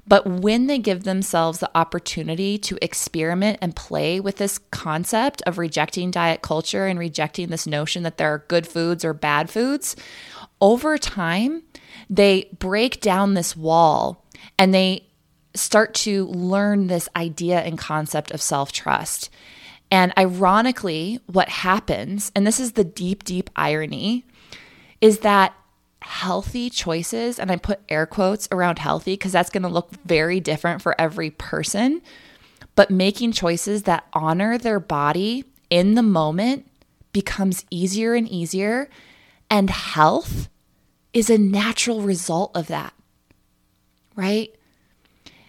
But 0.06 0.26
when 0.26 0.68
they 0.68 0.78
give 0.78 1.04
themselves 1.04 1.58
the 1.58 1.70
opportunity 1.74 2.56
to 2.58 2.78
experiment 2.80 3.58
and 3.60 3.76
play 3.76 4.20
with 4.20 4.36
this 4.36 4.58
concept 4.70 5.42
of 5.42 5.58
rejecting 5.58 6.10
diet 6.10 6.40
culture 6.40 6.86
and 6.86 6.98
rejecting 6.98 7.48
this 7.48 7.66
notion 7.66 8.04
that 8.04 8.16
there 8.16 8.32
are 8.32 8.44
good 8.48 8.66
foods 8.66 9.04
or 9.04 9.12
bad 9.12 9.50
foods, 9.50 9.96
over 10.62 10.96
time, 10.96 11.62
they 12.08 12.48
break 12.58 13.00
down 13.02 13.34
this 13.34 13.54
wall 13.54 14.24
and 14.58 14.72
they 14.72 15.07
start 15.58 15.94
to 15.94 16.26
learn 16.26 16.86
this 16.86 17.08
idea 17.16 17.60
and 17.60 17.78
concept 17.78 18.30
of 18.30 18.42
self 18.42 18.72
trust. 18.72 19.30
And 19.90 20.12
ironically, 20.18 21.20
what 21.26 21.48
happens, 21.48 22.30
and 22.34 22.46
this 22.46 22.60
is 22.60 22.72
the 22.72 22.84
deep, 22.84 23.24
deep 23.24 23.48
irony, 23.56 24.26
is 25.00 25.20
that 25.20 25.54
healthy 26.02 26.70
choices, 26.70 27.38
and 27.38 27.50
I 27.50 27.56
put 27.56 27.80
air 27.88 28.06
quotes 28.06 28.48
around 28.52 28.78
healthy 28.78 29.14
because 29.14 29.32
that's 29.32 29.50
going 29.50 29.62
to 29.62 29.68
look 29.68 29.90
very 30.04 30.40
different 30.40 30.82
for 30.82 30.98
every 31.00 31.30
person, 31.30 32.02
but 32.74 32.90
making 32.90 33.32
choices 33.32 33.84
that 33.84 34.06
honor 34.12 34.58
their 34.58 34.80
body 34.80 35.44
in 35.70 35.94
the 35.94 36.02
moment 36.02 36.66
becomes 37.12 37.64
easier 37.70 38.14
and 38.14 38.28
easier, 38.28 38.88
and 39.50 39.70
health 39.70 40.48
is 41.12 41.30
a 41.30 41.38
natural 41.38 42.02
result 42.02 42.50
of 42.54 42.66
that, 42.68 42.92
right? 44.14 44.54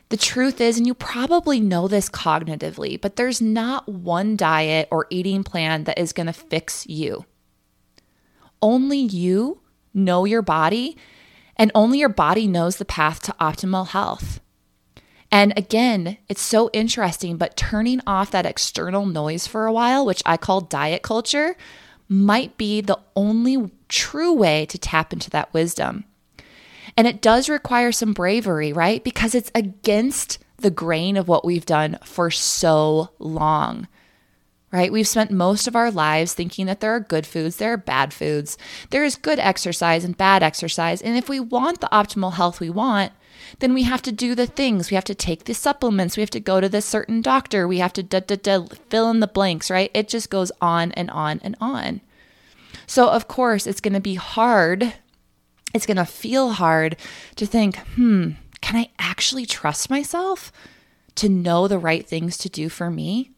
The 0.10 0.18
truth 0.18 0.60
is, 0.60 0.78
and 0.78 0.88
you 0.88 0.96
probably 0.96 1.60
know 1.60 1.88
this 1.88 2.10
cognitively, 2.10 3.00
but 3.00 3.16
there's 3.16 3.42
not 3.42 3.88
one 3.88 4.36
diet 4.36 4.88
or 4.89 5.06
eating 5.12 5.44
plan 5.44 5.84
that 5.84 6.00
is 6.00 6.13
going 6.13 6.28
to 6.28 6.34
fix 6.34 6.88
you. 6.88 7.25
Only 8.60 8.98
you 8.98 9.62
know 9.94 10.25
your 10.25 10.42
body, 10.42 10.98
and 11.56 11.72
only 11.75 12.00
your 12.00 12.10
body 12.10 12.48
knows 12.48 12.78
the 12.78 12.86
path 12.86 13.22
to 13.24 13.36
optimal 13.39 13.89
health. 13.89 14.42
And 15.32 15.54
again, 15.56 16.18
it's 16.28 16.42
so 16.42 16.72
interesting, 16.74 17.38
but 17.38 17.56
turning 17.56 18.01
off 18.08 18.32
that 18.32 18.48
external 18.48 19.06
noise 19.06 19.46
for 19.46 19.68
a 19.68 19.74
while, 19.74 20.06
which 20.06 20.24
I 20.25 20.38
call 20.38 20.62
diet 20.62 21.04
culture, 21.04 21.56
might 22.08 22.58
be 22.58 22.82
the 22.82 22.98
only 23.16 23.70
true 23.88 24.34
way 24.34 24.66
to 24.66 24.78
tap 24.80 25.13
into 25.13 25.30
that 25.30 25.54
wisdom. 25.54 26.06
And 27.00 27.08
it 27.08 27.22
does 27.22 27.48
require 27.48 27.94
some 27.94 28.12
bravery, 28.12 28.74
right? 28.74 29.01
Because 29.01 29.34
it's 29.34 29.53
against 29.56 30.38
the 30.58 30.70
grain 30.70 31.15
of 31.15 31.29
what 31.29 31.46
we've 31.46 31.65
done 31.65 31.98
for 32.03 32.29
so 32.29 33.12
long, 33.20 33.88
right? 34.70 34.91
We've 34.91 35.08
spent 35.08 35.32
most 35.32 35.65
of 35.65 35.77
our 35.77 35.91
lives 35.91 36.34
thinking 36.34 36.65
that 36.65 36.82
there 36.82 36.94
are 36.94 37.00
good 37.00 37.25
foods, 37.25 37.56
there 37.56 37.72
are 37.72 37.77
bad 37.77 38.13
foods, 38.13 38.58
there 38.89 39.06
is 39.06 39.15
good 39.15 39.39
exercise 39.39 40.03
and 40.03 40.18
bad 40.18 40.44
exercise. 40.44 41.01
And 41.01 41.18
if 41.18 41.29
we 41.29 41.39
want 41.39 41.79
the 41.79 41.88
optimal 41.88 42.34
health 42.34 42.60
we 42.60 42.70
want, 42.70 43.13
then 43.60 43.74
we 43.74 43.84
have 43.84 44.01
to 44.01 44.12
do 44.12 44.36
the 44.36 44.46
things. 44.46 44.91
We 44.91 44.96
have 44.96 45.06
to 45.06 45.15
take 45.15 45.46
the 45.46 45.53
supplements. 45.53 46.18
We 46.18 46.22
have 46.22 46.29
to 46.32 46.41
go 46.41 46.60
to 46.60 46.68
this 46.68 46.86
certain 46.86 47.22
doctor. 47.22 47.65
We 47.65 47.77
have 47.77 47.94
to 47.94 48.03
da, 48.03 48.20
da, 48.20 48.36
da, 48.36 48.65
fill 48.89 49.10
in 49.10 49.22
the 49.22 49.27
blanks, 49.27 49.72
right? 49.72 49.89
It 49.94 50.10
just 50.10 50.29
goes 50.29 50.51
on 50.60 50.91
and 50.91 51.10
on 51.12 51.39
and 51.46 51.56
on. 51.62 52.01
So, 52.88 53.08
of 53.08 53.29
course, 53.29 53.68
it's 53.68 53.79
going 53.79 53.94
to 53.94 54.01
be 54.01 54.15
hard. 54.15 54.96
It's 55.74 55.86
going 55.86 55.98
to 55.98 56.06
feel 56.06 56.52
hard 56.52 56.98
to 57.36 57.46
think, 57.46 57.78
hmm, 57.96 58.32
can 58.62 58.76
I 58.76 58.90
actually 58.98 59.46
trust 59.46 59.90
myself 59.90 60.52
to 61.16 61.30
know 61.30 61.68
the 61.68 61.80
right 61.80 62.08
things 62.08 62.38
to 62.40 62.50
do 62.50 62.70
for 62.70 62.90
me? 62.90 63.32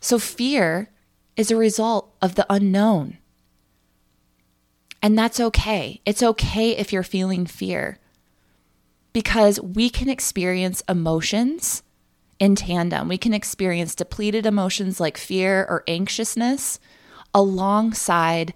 So, 0.00 0.18
fear 0.18 0.90
is 1.36 1.50
a 1.50 1.56
result 1.56 2.14
of 2.20 2.34
the 2.34 2.46
unknown. 2.50 3.18
And 5.02 5.18
that's 5.18 5.40
okay. 5.40 6.00
It's 6.06 6.22
okay 6.22 6.70
if 6.76 6.92
you're 6.92 7.02
feeling 7.02 7.46
fear 7.46 7.98
because 9.12 9.60
we 9.60 9.90
can 9.90 10.08
experience 10.08 10.82
emotions 10.88 11.82
in 12.38 12.54
tandem. 12.54 13.08
We 13.08 13.18
can 13.18 13.34
experience 13.34 13.94
depleted 13.94 14.46
emotions 14.46 15.00
like 15.00 15.16
fear 15.16 15.66
or 15.68 15.84
anxiousness 15.86 16.78
alongside 17.34 18.54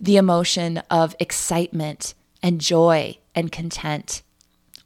the 0.00 0.16
emotion 0.16 0.78
of 0.90 1.14
excitement 1.20 2.14
and 2.42 2.60
joy 2.60 3.18
and 3.34 3.52
content. 3.52 4.22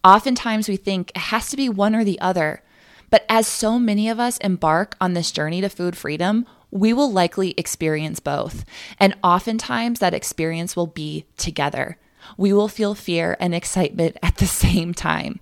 Oftentimes 0.03 0.69
we 0.69 0.77
think 0.77 1.11
it 1.11 1.19
has 1.19 1.49
to 1.51 1.57
be 1.57 1.69
one 1.69 1.95
or 1.95 2.05
the 2.05 2.21
other, 2.21 2.63
but 3.11 3.25
as 3.29 3.47
so 3.47 3.79
many 3.79 4.09
of 4.09 4.19
us 4.19 4.39
embark 4.39 4.97
on 5.01 5.15
this 5.15 5.31
journey 5.31 5.61
to 5.61 5.69
food 5.69 5.97
freedom, 5.97 6.45
we 6.71 6.93
will 6.93 7.11
likely 7.11 7.55
experience 7.57 8.19
both. 8.19 8.65
And 8.99 9.17
oftentimes 9.23 10.01
that 10.01 10.15
experience 10.15 10.75
will 10.75 10.89
be 10.89 11.27
together 11.37 11.97
we 12.37 12.53
will 12.53 12.69
feel 12.69 12.95
fear 12.95 13.37
and 13.41 13.55
excitement 13.55 14.17
at 14.23 14.37
the 14.37 14.47
same 14.47 14.95
time. 14.95 15.41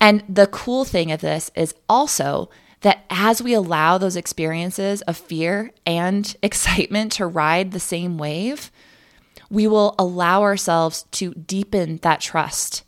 And 0.00 0.24
the 0.28 0.46
cool 0.46 0.84
thing 0.84 1.12
of 1.12 1.20
this 1.20 1.50
is 1.54 1.74
also 1.88 2.48
that 2.80 3.04
as 3.10 3.42
we 3.42 3.52
allow 3.52 3.98
those 3.98 4.16
experiences 4.16 5.02
of 5.02 5.16
fear 5.16 5.70
and 5.86 6.36
excitement 6.42 7.12
to 7.12 7.26
ride 7.26 7.72
the 7.72 7.80
same 7.80 8.18
wave, 8.18 8.70
we 9.50 9.66
will 9.66 9.94
allow 9.98 10.42
ourselves 10.42 11.04
to 11.12 11.34
deepen 11.34 11.98
that 11.98 12.20
trust. 12.20 12.84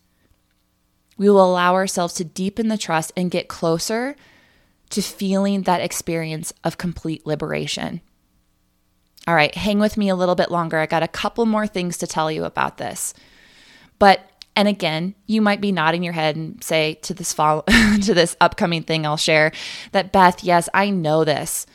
We 1.19 1.29
will 1.29 1.45
allow 1.45 1.75
ourselves 1.75 2.15
to 2.15 2.25
deepen 2.25 2.69
the 2.69 2.79
trust 2.79 3.13
and 3.17 3.31
get 3.31 3.49
closer 3.49 4.17
to 4.91 5.03
feeling 5.03 5.63
that 5.63 5.81
experience 5.81 6.53
of 6.65 6.79
complete 6.79 7.27
liberation. 7.27 8.01
All 9.27 9.35
right, 9.35 9.55
hang 9.55 9.79
with 9.79 9.97
me 9.97 10.09
a 10.09 10.17
little 10.17 10.35
bit 10.35 10.51
longer. 10.51 10.79
I 10.79 10.87
got 10.87 11.03
a 11.03 11.09
couple 11.09 11.47
more 11.47 11.67
things 11.67 11.99
to 11.99 12.07
tell 12.07 12.31
you 12.31 12.45
about 12.45 12.79
this. 12.79 13.15
But 13.99 14.21
and 14.55 14.69
again, 14.69 15.15
you 15.27 15.41
might 15.41 15.61
be 15.61 15.73
nodding 15.73 16.03
your 16.03 16.13
head 16.13 16.37
and 16.37 16.63
say 16.63 16.95
to 17.03 17.15
this 17.15 17.33
fall 17.33 17.63
to 18.03 18.15
this 18.15 18.37
upcoming 18.41 18.83
thing 18.83 19.07
I'll 19.07 19.17
share 19.17 19.53
that 19.93 20.13
Beth, 20.13 20.45
yes, 20.45 20.69
I 20.75 20.91
know 20.91 21.25
this. 21.25 21.67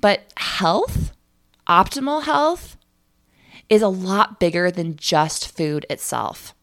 But 0.00 0.32
health, 0.36 1.12
optimal 1.68 2.24
health 2.24 2.76
is 3.68 3.82
a 3.82 3.88
lot 3.88 4.38
bigger 4.38 4.70
than 4.70 4.96
just 4.96 5.56
food 5.56 5.86
itself 5.88 6.54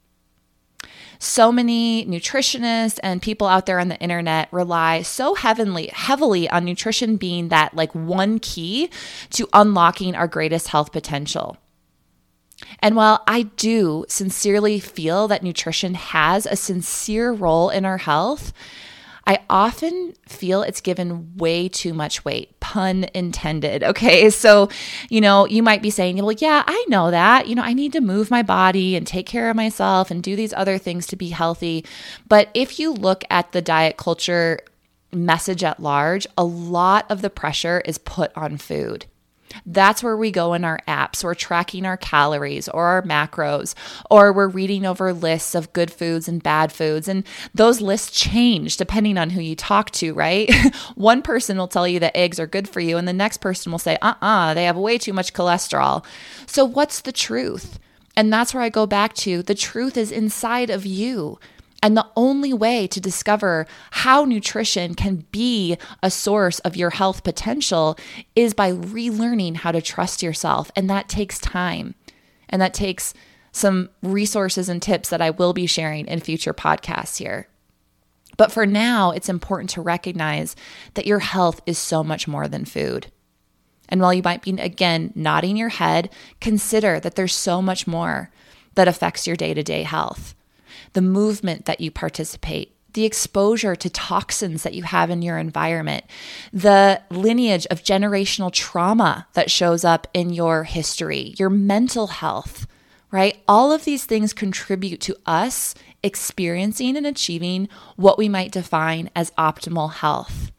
so 1.24 1.52
many 1.54 2.06
nutritionists 2.06 3.00
and 3.02 3.22
people 3.22 3.48
out 3.48 3.66
there 3.66 3.80
on 3.80 3.88
the 3.88 3.98
internet 4.00 4.50
rely 4.52 5.02
so 5.02 5.36
heavily 5.36 5.90
heavily 5.94 6.50
on 6.50 6.66
nutrition 6.66 7.16
being 7.16 7.48
that 7.48 7.74
like 7.74 7.94
one 7.96 8.40
key 8.40 8.90
to 9.30 9.48
unlocking 9.54 10.16
our 10.16 10.28
greatest 10.28 10.68
health 10.68 10.92
potential. 10.92 11.58
And 12.80 12.96
while 12.96 13.24
I 13.28 13.44
do 13.44 14.06
sincerely 14.08 14.80
feel 14.80 15.28
that 15.28 15.44
nutrition 15.44 15.94
has 15.96 16.46
a 16.46 16.56
sincere 16.56 17.32
role 17.32 17.70
in 17.70 17.86
our 17.86 17.98
health, 17.98 18.54
I 19.26 19.40
often 19.50 20.14
feel 20.28 20.64
it's 20.64 20.82
given 20.82 21.38
way 21.38 21.70
too 21.70 21.94
much 21.94 22.26
weight, 22.26 22.60
pun 22.60 23.06
intended. 23.14 23.84
Okay. 23.94 24.32
So, 24.32 24.70
you 25.10 25.22
know, 25.22 25.46
you 25.46 25.62
might 25.62 25.84
be 25.84 25.92
saying, 25.92 26.18
well, 26.18 26.32
yeah, 26.32 26.64
I 26.66 26.86
know 26.88 27.12
that. 27.12 27.48
You 27.48 27.54
know, 27.54 27.62
I 27.62 27.74
need 27.74 27.94
to 27.94 28.02
move 28.02 28.32
my 28.32 28.42
body 28.42 28.96
and 28.96 29.06
take 29.06 29.28
care 29.28 29.50
of 29.52 29.56
myself 29.56 30.10
and 30.10 30.24
do 30.24 30.36
these 30.36 30.52
other 30.54 30.80
things 30.80 31.06
to 31.08 31.16
be 31.16 31.30
healthy. 31.30 31.86
But 32.28 32.50
if 32.56 32.80
you 32.80 32.92
look 32.92 33.24
at 33.30 33.52
the 33.52 33.62
diet 33.62 33.98
culture 33.98 34.60
message 35.12 35.64
at 35.64 35.80
large, 35.80 36.26
a 36.38 36.44
lot 36.44 37.06
of 37.10 37.22
the 37.22 37.30
pressure 37.30 37.82
is 37.86 38.00
put 38.00 38.32
on 38.36 38.58
food. 38.58 39.06
That's 39.66 40.04
where 40.04 40.18
we 40.18 40.32
go 40.32 40.54
in 40.54 40.64
our 40.64 40.80
apps. 40.88 41.24
We're 41.24 41.36
tracking 41.36 41.86
our 41.86 41.98
calories 41.98 42.68
or 42.70 42.86
our 42.86 43.02
macros, 43.02 43.76
or 44.10 44.32
we're 44.32 44.48
reading 44.48 44.86
over 44.86 45.14
lists 45.14 45.56
of 45.56 45.74
good 45.74 45.92
foods 45.92 46.28
and 46.28 46.42
bad 46.42 46.72
foods. 46.72 47.08
And 47.08 47.26
those 47.54 47.82
lists 47.82 48.12
change 48.12 48.78
depending 48.78 49.18
on 49.18 49.32
who 49.32 49.42
you 49.42 49.56
talk 49.56 49.92
to, 49.92 50.14
right? 50.14 50.54
One 50.96 51.22
person 51.22 51.58
will 51.58 51.68
tell 51.68 51.88
you 51.88 52.00
that 52.00 52.16
eggs 52.16 52.40
are 52.40 52.48
good 52.48 52.70
for 52.70 52.80
you, 52.80 52.98
and 52.98 53.08
the 53.08 53.14
next 53.14 53.38
person 53.38 53.72
will 53.72 53.80
say, 53.80 53.98
uh 54.02 54.14
uh-uh, 54.22 54.34
uh, 54.34 54.54
they 54.54 54.66
have 54.66 54.78
way 54.78 54.98
too 54.98 55.14
much 55.14 55.34
cholesterol. 55.34 56.04
So, 56.46 56.66
what's 56.66 57.02
the 57.02 57.12
truth? 57.12 57.80
And 58.16 58.32
that's 58.32 58.54
where 58.54 58.64
I 58.64 58.70
go 58.70 58.86
back 58.86 59.14
to 59.16 59.42
the 59.42 59.56
truth 59.56 59.98
is 59.98 60.12
inside 60.12 60.70
of 60.70 60.86
you. 60.86 61.40
And 61.84 61.98
the 61.98 62.08
only 62.16 62.54
way 62.54 62.88
to 62.88 63.02
discover 63.02 63.68
how 63.92 64.24
nutrition 64.24 64.96
can 64.96 65.26
be 65.32 65.78
a 66.02 66.10
source 66.10 66.60
of 66.60 66.78
your 66.78 66.92
health 66.92 67.26
potential 67.26 67.98
is 68.38 68.54
by 68.54 68.72
relearning 68.72 69.58
how 69.58 69.74
to 69.74 69.82
trust 69.82 70.24
yourself. 70.24 70.72
And 70.78 70.90
that 70.90 71.10
takes 71.10 71.40
time. 71.40 71.96
And 72.48 72.62
that 72.62 72.74
takes 72.74 73.14
some 73.52 73.90
resources 74.02 74.70
and 74.70 74.82
tips 74.82 75.10
that 75.10 75.22
I 75.22 75.32
will 75.32 75.52
be 75.52 75.66
sharing 75.66 76.08
in 76.08 76.22
future 76.22 76.54
podcasts 76.54 77.18
here. 77.18 77.50
But 78.38 78.54
for 78.54 78.66
now, 78.66 79.12
it's 79.12 79.28
important 79.28 79.70
to 79.72 79.82
recognize 79.82 80.56
that 80.94 81.06
your 81.06 81.20
health 81.20 81.60
is 81.66 81.78
so 81.78 82.02
much 82.02 82.30
more 82.30 82.48
than 82.48 82.64
food. 82.64 83.08
And 83.90 84.00
while 84.00 84.14
you 84.14 84.22
might 84.24 84.42
be, 84.42 84.52
again, 84.52 85.12
nodding 85.16 85.58
your 85.58 85.70
head, 85.70 86.10
consider 86.40 87.02
that 87.02 87.16
there's 87.16 87.36
so 87.36 87.62
much 87.62 87.86
more 87.88 88.32
that 88.76 88.88
affects 88.88 89.28
your 89.28 89.36
day 89.36 89.54
to 89.54 89.62
day 89.62 89.84
health 89.84 90.34
the 90.94 91.02
movement 91.02 91.66
that 91.66 91.82
you 91.82 91.92
participate, 91.92 92.76
the 92.94 93.06
exposure 93.06 93.76
to 93.76 93.90
toxins 93.90 94.64
that 94.64 94.74
you 94.74 94.84
have 94.84 95.10
in 95.10 95.22
your 95.22 95.38
environment, 95.38 96.06
the 96.52 97.02
lineage 97.10 97.66
of 97.68 97.84
generational 97.84 98.52
trauma 98.52 99.28
that 99.34 99.52
shows 99.52 99.84
up 99.84 100.08
in 100.14 100.32
your 100.32 100.64
history, 100.64 101.34
your 101.38 101.50
mental 101.50 102.08
health, 102.08 102.68
right? 103.12 103.42
All 103.48 103.72
of 103.72 103.86
these 103.86 104.06
things 104.06 104.34
contribute 104.34 105.02
to 105.02 105.16
us 105.26 105.76
experiencing 106.04 106.98
and 106.98 107.06
achieving 107.06 107.70
what 107.96 108.18
we 108.18 108.30
might 108.30 108.52
define 108.52 109.10
as 109.16 109.32
optimal 109.32 109.94
health. 109.94 110.52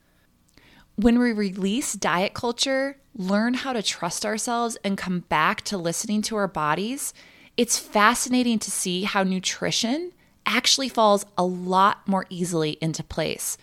When 0.96 1.18
we 1.18 1.32
release 1.32 1.92
diet 1.94 2.34
culture, 2.34 2.96
learn 3.16 3.54
how 3.54 3.72
to 3.72 3.82
trust 3.82 4.24
ourselves, 4.24 4.76
and 4.84 4.98
come 4.98 5.20
back 5.20 5.62
to 5.62 5.76
listening 5.76 6.22
to 6.22 6.36
our 6.36 6.48
bodies, 6.48 7.12
it's 7.56 7.78
fascinating 7.78 8.58
to 8.60 8.70
see 8.70 9.02
how 9.02 9.22
nutrition 9.22 10.12
actually 10.46 10.88
falls 10.88 11.24
a 11.36 11.44
lot 11.44 12.06
more 12.06 12.26
easily 12.30 12.78
into 12.80 13.02
place. 13.02 13.56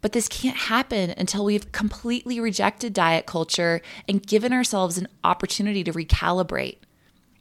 But 0.00 0.12
this 0.12 0.28
can't 0.28 0.56
happen 0.56 1.10
until 1.16 1.44
we've 1.44 1.72
completely 1.72 2.38
rejected 2.38 2.92
diet 2.92 3.26
culture 3.26 3.80
and 4.08 4.24
given 4.24 4.52
ourselves 4.52 4.98
an 4.98 5.08
opportunity 5.24 5.82
to 5.84 5.92
recalibrate. 5.92 6.76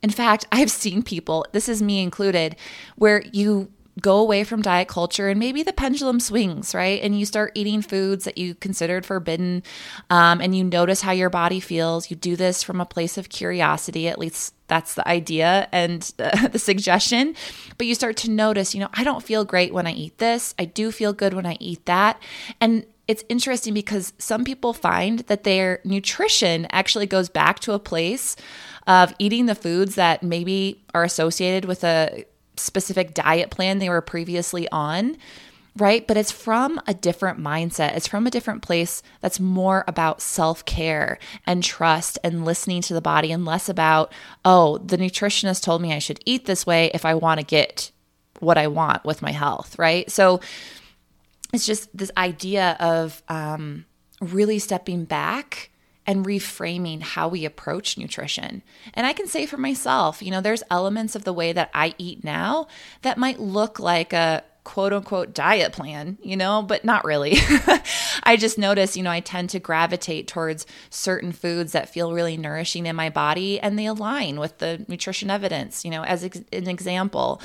In 0.02 0.10
fact, 0.10 0.46
I've 0.52 0.72
seen 0.72 1.04
people, 1.04 1.46
this 1.52 1.70
is 1.70 1.82
me 1.82 2.02
included, 2.02 2.56
where 2.96 3.24
you 3.34 3.72
go 4.02 4.18
away 4.18 4.44
from 4.44 4.62
diet 4.62 4.88
culture 4.88 5.30
and 5.30 5.40
maybe 5.40 5.64
the 5.64 5.72
pendulum 5.72 6.20
swings, 6.20 6.76
right? 6.76 7.02
And 7.02 7.18
you 7.18 7.26
start 7.26 7.52
eating 7.56 7.82
foods 7.82 8.26
that 8.26 8.38
you 8.38 8.56
considered 8.56 9.06
forbidden 9.06 9.64
um, 10.10 10.42
and 10.42 10.56
you 10.56 10.64
notice 10.64 11.02
how 11.02 11.12
your 11.12 11.30
body 11.30 11.60
feels. 11.60 12.10
You 12.10 12.18
do 12.18 12.36
this 12.36 12.62
from 12.62 12.82
a 12.82 12.86
place 12.86 13.18
of 13.18 13.30
curiosity, 13.30 14.08
at 14.08 14.20
least 14.20 14.54
that's 14.68 14.96
the 14.96 15.08
idea 15.08 15.70
and 15.72 16.12
uh, 16.20 16.48
the 16.50 16.60
suggestion. 16.60 17.36
But 17.78 17.88
you 17.88 17.96
start 17.96 18.18
to 18.18 18.32
notice, 18.32 18.74
you 18.74 18.82
know, 18.82 18.90
I 18.94 19.04
don't 19.04 19.24
feel 19.24 19.46
great 19.46 19.74
when 19.74 19.88
I 19.88 19.92
eat 19.92 20.18
this. 20.18 20.54
I 20.60 20.66
do 20.66 20.92
feel 20.92 21.14
good 21.14 21.34
when 21.34 21.46
I 21.46 21.58
eat 21.60 21.86
that. 21.86 22.22
And 22.60 22.86
it's 23.08 23.24
interesting 23.30 23.74
because 23.74 24.14
some 24.18 24.44
people 24.44 24.74
find 24.74 25.20
that 25.20 25.44
their 25.44 25.80
nutrition 25.86 26.68
actually 26.72 27.06
goes 27.06 27.30
back 27.30 27.60
to 27.60 27.74
a 27.74 27.80
place 27.80 28.36
of 28.88 29.14
eating 29.20 29.46
the 29.46 29.56
foods 29.56 29.96
that 29.96 30.24
maybe 30.24 30.84
are 30.94 31.04
associated 31.04 31.66
with 31.66 31.84
a 31.84 32.26
specific 32.58 33.14
diet 33.14 33.50
plan 33.50 33.80
they 33.80 33.90
were 33.90 34.02
previously 34.02 34.68
on, 34.72 35.18
right? 35.78 36.08
But 36.08 36.18
it's 36.18 36.32
from 36.32 36.82
a 36.88 36.94
different 36.94 37.40
mindset. 37.40 37.96
It's 37.96 38.08
from 38.08 38.28
a 38.28 38.32
different 38.32 38.62
place 38.62 39.04
that's 39.22 39.40
more 39.40 39.84
about 39.88 40.22
self 40.22 40.64
care 40.66 41.20
and 41.46 41.64
trust 41.64 42.18
and 42.24 42.46
listening 42.46 42.82
to 42.84 42.94
the 42.94 43.02
body 43.02 43.32
and 43.32 43.46
less 43.46 43.70
about, 43.70 44.12
oh, 44.44 44.78
the 44.78 44.98
nutritionist 44.98 45.64
told 45.64 45.82
me 45.82 45.94
I 45.94 46.00
should 46.00 46.20
eat 46.26 46.46
this 46.46 46.66
way 46.66 46.92
if 46.94 47.06
I 47.06 47.14
want 47.16 47.40
to 47.40 47.46
get 47.46 47.92
what 48.40 48.58
I 48.58 48.68
want 48.68 49.06
with 49.06 49.22
my 49.22 49.32
health, 49.32 49.78
right? 49.78 50.10
So 50.10 50.40
it's 51.54 51.66
just 51.66 51.96
this 51.96 52.12
idea 52.18 52.76
of 52.80 53.22
um, 53.30 53.86
really 54.22 54.60
stepping 54.60 55.06
back 55.06 55.72
and 56.08 56.26
reframing 56.26 57.02
how 57.02 57.28
we 57.28 57.46
approach 57.46 57.98
nutrition. 57.98 58.62
And 58.94 59.08
I 59.08 59.14
can 59.14 59.28
say 59.28 59.46
for 59.46 59.58
myself, 59.58 60.22
you 60.22 60.32
know, 60.32 60.42
there's 60.42 60.64
elements 60.70 61.16
of 61.16 61.24
the 61.24 61.34
way 61.34 61.52
that 61.54 61.72
I 61.74 61.96
eat 61.98 62.24
now 62.24 62.68
that 63.02 63.18
might 63.18 63.40
look 63.40 63.80
like 63.80 64.14
a 64.14 64.44
quote 64.64 64.94
unquote 64.94 65.34
diet 65.34 65.72
plan, 65.72 66.18
you 66.22 66.36
know, 66.36 66.62
but 66.62 66.84
not 66.84 67.06
really. 67.06 67.38
I 68.24 68.36
just 68.38 68.58
notice, 68.58 68.98
you 68.98 69.04
know, 69.04 69.12
I 69.12 69.20
tend 69.20 69.52
to 69.52 69.60
gravitate 69.60 70.28
towards 70.28 70.66
certain 70.90 71.32
foods 71.32 71.72
that 71.72 71.90
feel 71.90 72.14
really 72.14 72.36
nourishing 72.36 72.86
in 72.86 72.96
my 72.96 73.10
body 73.10 73.60
and 73.60 73.80
they 73.80 73.86
align 73.86 74.40
with 74.40 74.58
the 74.58 74.84
nutrition 74.88 75.30
evidence. 75.30 75.86
You 75.86 75.92
know, 75.92 76.04
as 76.04 76.24
ex- 76.24 76.42
an 76.52 76.68
example, 76.68 77.42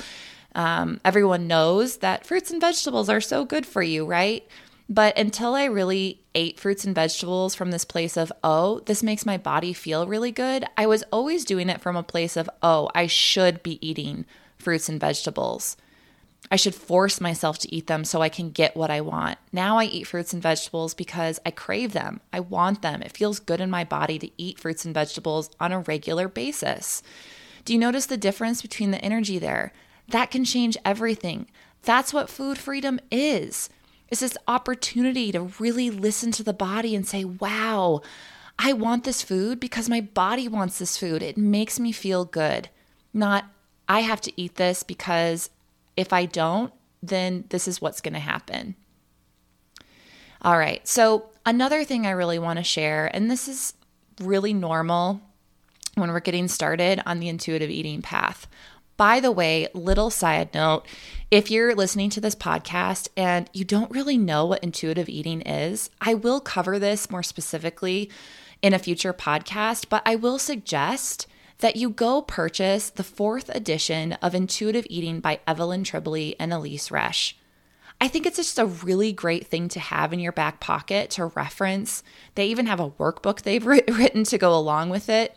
um, 0.55 0.99
everyone 1.05 1.47
knows 1.47 1.97
that 1.97 2.25
fruits 2.25 2.51
and 2.51 2.59
vegetables 2.59 3.07
are 3.07 3.21
so 3.21 3.45
good 3.45 3.65
for 3.65 3.81
you, 3.83 4.05
right? 4.05 4.45
But 4.91 5.17
until 5.17 5.55
I 5.55 5.63
really 5.65 6.19
ate 6.35 6.59
fruits 6.59 6.83
and 6.83 6.93
vegetables 6.93 7.55
from 7.55 7.71
this 7.71 7.85
place 7.85 8.17
of, 8.17 8.29
oh, 8.43 8.81
this 8.87 9.01
makes 9.01 9.25
my 9.25 9.37
body 9.37 9.71
feel 9.71 10.05
really 10.05 10.33
good, 10.33 10.65
I 10.77 10.85
was 10.85 11.05
always 11.13 11.45
doing 11.45 11.69
it 11.69 11.79
from 11.79 11.95
a 11.95 12.03
place 12.03 12.35
of, 12.35 12.49
oh, 12.61 12.89
I 12.93 13.07
should 13.07 13.63
be 13.63 13.79
eating 13.87 14.25
fruits 14.57 14.89
and 14.89 14.99
vegetables. 14.99 15.77
I 16.51 16.57
should 16.57 16.75
force 16.75 17.21
myself 17.21 17.57
to 17.59 17.73
eat 17.73 17.87
them 17.87 18.03
so 18.03 18.21
I 18.21 18.27
can 18.27 18.51
get 18.51 18.75
what 18.75 18.91
I 18.91 18.99
want. 18.99 19.37
Now 19.53 19.77
I 19.77 19.85
eat 19.85 20.07
fruits 20.07 20.33
and 20.33 20.43
vegetables 20.43 20.93
because 20.93 21.39
I 21.45 21.51
crave 21.51 21.93
them. 21.93 22.19
I 22.33 22.41
want 22.41 22.81
them. 22.81 23.01
It 23.01 23.15
feels 23.15 23.39
good 23.39 23.61
in 23.61 23.69
my 23.69 23.85
body 23.85 24.19
to 24.19 24.29
eat 24.37 24.59
fruits 24.59 24.83
and 24.83 24.93
vegetables 24.93 25.51
on 25.57 25.71
a 25.71 25.79
regular 25.79 26.27
basis. 26.27 27.01
Do 27.63 27.71
you 27.71 27.79
notice 27.79 28.07
the 28.07 28.17
difference 28.17 28.61
between 28.61 28.91
the 28.91 29.01
energy 29.01 29.39
there? 29.39 29.71
That 30.09 30.31
can 30.31 30.43
change 30.43 30.75
everything. 30.83 31.47
That's 31.83 32.13
what 32.13 32.29
food 32.29 32.57
freedom 32.57 32.99
is 33.09 33.69
is 34.11 34.19
this 34.19 34.37
opportunity 34.47 35.31
to 35.31 35.41
really 35.57 35.89
listen 35.89 36.31
to 36.33 36.43
the 36.43 36.53
body 36.53 36.95
and 36.95 37.07
say, 37.07 37.23
wow, 37.23 38.01
I 38.59 38.73
want 38.73 39.05
this 39.05 39.23
food 39.23 39.59
because 39.59 39.89
my 39.89 40.01
body 40.01 40.47
wants 40.47 40.77
this 40.77 40.97
food. 40.97 41.23
It 41.23 41.37
makes 41.37 41.79
me 41.79 41.91
feel 41.91 42.25
good. 42.25 42.69
Not, 43.13 43.45
I 43.87 44.01
have 44.01 44.21
to 44.21 44.33
eat 44.39 44.55
this 44.55 44.83
because 44.83 45.49
if 45.95 46.13
I 46.13 46.25
don't, 46.25 46.73
then 47.01 47.45
this 47.49 47.67
is 47.67 47.81
what's 47.81 48.01
going 48.01 48.13
to 48.13 48.19
happen. 48.19 48.75
All 50.41 50.57
right. 50.57 50.85
So, 50.87 51.29
another 51.45 51.83
thing 51.83 52.05
I 52.05 52.11
really 52.11 52.39
want 52.39 52.57
to 52.57 52.63
share, 52.63 53.09
and 53.13 53.31
this 53.31 53.47
is 53.47 53.73
really 54.19 54.53
normal 54.53 55.21
when 55.95 56.11
we're 56.11 56.19
getting 56.19 56.47
started 56.47 57.01
on 57.05 57.19
the 57.19 57.29
intuitive 57.29 57.69
eating 57.69 58.01
path. 58.01 58.47
By 59.01 59.19
the 59.19 59.31
way, 59.31 59.67
little 59.73 60.11
side 60.11 60.53
note 60.53 60.85
if 61.31 61.49
you're 61.49 61.73
listening 61.73 62.11
to 62.11 62.21
this 62.21 62.35
podcast 62.35 63.07
and 63.17 63.49
you 63.51 63.65
don't 63.65 63.89
really 63.89 64.15
know 64.15 64.45
what 64.45 64.63
intuitive 64.63 65.09
eating 65.09 65.41
is, 65.41 65.89
I 65.99 66.13
will 66.13 66.39
cover 66.39 66.77
this 66.77 67.09
more 67.09 67.23
specifically 67.23 68.11
in 68.61 68.75
a 68.75 68.77
future 68.77 69.11
podcast, 69.11 69.89
but 69.89 70.03
I 70.05 70.17
will 70.17 70.37
suggest 70.37 71.25
that 71.61 71.77
you 71.77 71.89
go 71.89 72.21
purchase 72.21 72.91
the 72.91 73.03
fourth 73.03 73.49
edition 73.49 74.13
of 74.21 74.35
Intuitive 74.35 74.85
Eating 74.87 75.19
by 75.19 75.39
Evelyn 75.47 75.83
Tribole 75.83 76.35
and 76.39 76.51
Elyse 76.51 76.91
Resch. 76.91 77.33
I 77.99 78.07
think 78.07 78.27
it's 78.27 78.37
just 78.37 78.59
a 78.59 78.67
really 78.67 79.13
great 79.13 79.47
thing 79.47 79.67
to 79.69 79.79
have 79.79 80.13
in 80.13 80.19
your 80.19 80.31
back 80.31 80.59
pocket 80.59 81.09
to 81.11 81.25
reference. 81.25 82.03
They 82.35 82.45
even 82.49 82.67
have 82.67 82.79
a 82.79 82.91
workbook 82.91 83.41
they've 83.41 83.65
written 83.65 84.25
to 84.25 84.37
go 84.37 84.55
along 84.55 84.91
with 84.91 85.09
it. 85.09 85.35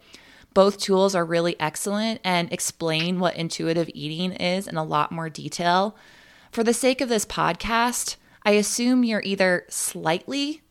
Both 0.54 0.78
tools 0.78 1.14
are 1.14 1.24
really 1.24 1.56
excellent 1.60 2.20
and 2.24 2.52
explain 2.52 3.18
what 3.18 3.36
intuitive 3.36 3.90
eating 3.92 4.32
is 4.32 4.68
in 4.68 4.76
a 4.76 4.84
lot 4.84 5.12
more 5.12 5.28
detail. 5.28 5.96
For 6.52 6.62
the 6.62 6.72
sake 6.72 7.00
of 7.00 7.08
this 7.08 7.26
podcast, 7.26 8.16
I 8.44 8.52
assume 8.52 9.02
you're 9.02 9.22
either 9.24 9.66
slightly 9.68 10.62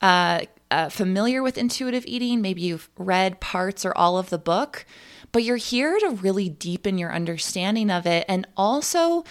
uh, 0.00 0.42
uh, 0.70 0.88
familiar 0.88 1.42
with 1.42 1.58
intuitive 1.58 2.04
eating, 2.06 2.40
maybe 2.40 2.62
you've 2.62 2.88
read 2.96 3.40
parts 3.40 3.84
or 3.84 3.96
all 3.96 4.18
of 4.18 4.30
the 4.30 4.38
book, 4.38 4.84
but 5.32 5.42
you're 5.42 5.56
here 5.56 5.98
to 5.98 6.10
really 6.10 6.48
deepen 6.48 6.98
your 6.98 7.12
understanding 7.12 7.90
of 7.90 8.06
it 8.06 8.24
and 8.28 8.46
also 8.56 9.24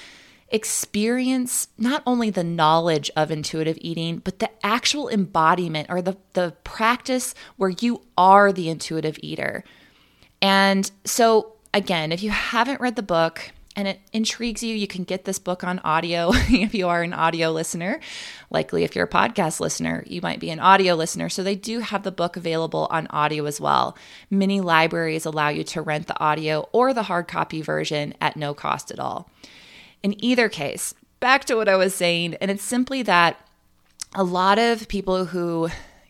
experience 0.50 1.68
not 1.78 2.04
only 2.06 2.30
the 2.30 2.44
knowledge 2.44 3.10
of 3.16 3.32
intuitive 3.32 3.78
eating, 3.82 4.20
but 4.20 4.40
the 4.40 4.50
actual 4.66 5.10
embodiment 5.10 5.88
or 5.90 6.02
the, 6.02 6.16
the 6.34 6.56
practice 6.64 7.34
where 7.58 7.72
you 7.82 8.02
are 8.18 8.52
the 8.52 8.70
intuitive 8.70 9.18
eater. 9.22 9.64
And 10.42 10.90
so, 11.04 11.54
again, 11.74 12.12
if 12.12 12.22
you 12.24 12.30
haven't 12.30 12.82
read 12.82 12.96
the 12.96 13.04
book 13.04 13.52
and 13.76 13.88
it 13.88 14.00
intrigues 14.14 14.64
you, 14.64 14.76
you 14.76 14.88
can 14.88 15.04
get 15.04 15.26
this 15.26 15.40
book 15.40 15.64
on 15.64 15.80
audio 15.80 16.32
if 16.34 16.74
you 16.74 16.88
are 16.88 17.04
an 17.04 17.14
audio 17.14 17.52
listener. 17.52 18.00
Likely, 18.50 18.84
if 18.84 18.96
you're 18.96 19.06
a 19.06 19.10
podcast 19.10 19.60
listener, 19.60 20.04
you 20.08 20.22
might 20.22 20.40
be 20.40 20.50
an 20.50 20.60
audio 20.60 20.96
listener. 20.96 21.30
So, 21.30 21.44
they 21.44 21.56
do 21.56 21.80
have 21.80 22.04
the 22.04 22.12
book 22.12 22.38
available 22.38 22.88
on 22.90 23.08
audio 23.08 23.46
as 23.46 23.60
well. 23.60 23.98
Many 24.30 24.62
libraries 24.62 25.26
allow 25.26 25.50
you 25.50 25.64
to 25.66 25.82
rent 25.82 26.08
the 26.08 26.20
audio 26.20 26.70
or 26.72 26.94
the 26.94 27.04
hard 27.04 27.28
copy 27.28 27.62
version 27.62 28.14
at 28.22 28.38
no 28.38 28.54
cost 28.54 28.92
at 28.92 29.00
all. 29.00 29.30
In 30.04 30.24
either 30.24 30.50
case, 30.50 30.94
back 31.20 31.46
to 31.46 31.56
what 31.56 31.68
I 31.68 31.76
was 31.76 31.96
saying, 31.96 32.36
and 32.36 32.52
it's 32.52 32.64
simply 32.64 33.02
that 33.04 33.40
a 34.14 34.24
lot 34.24 34.60
of 34.60 34.88
people 34.88 35.26
who 35.26 35.70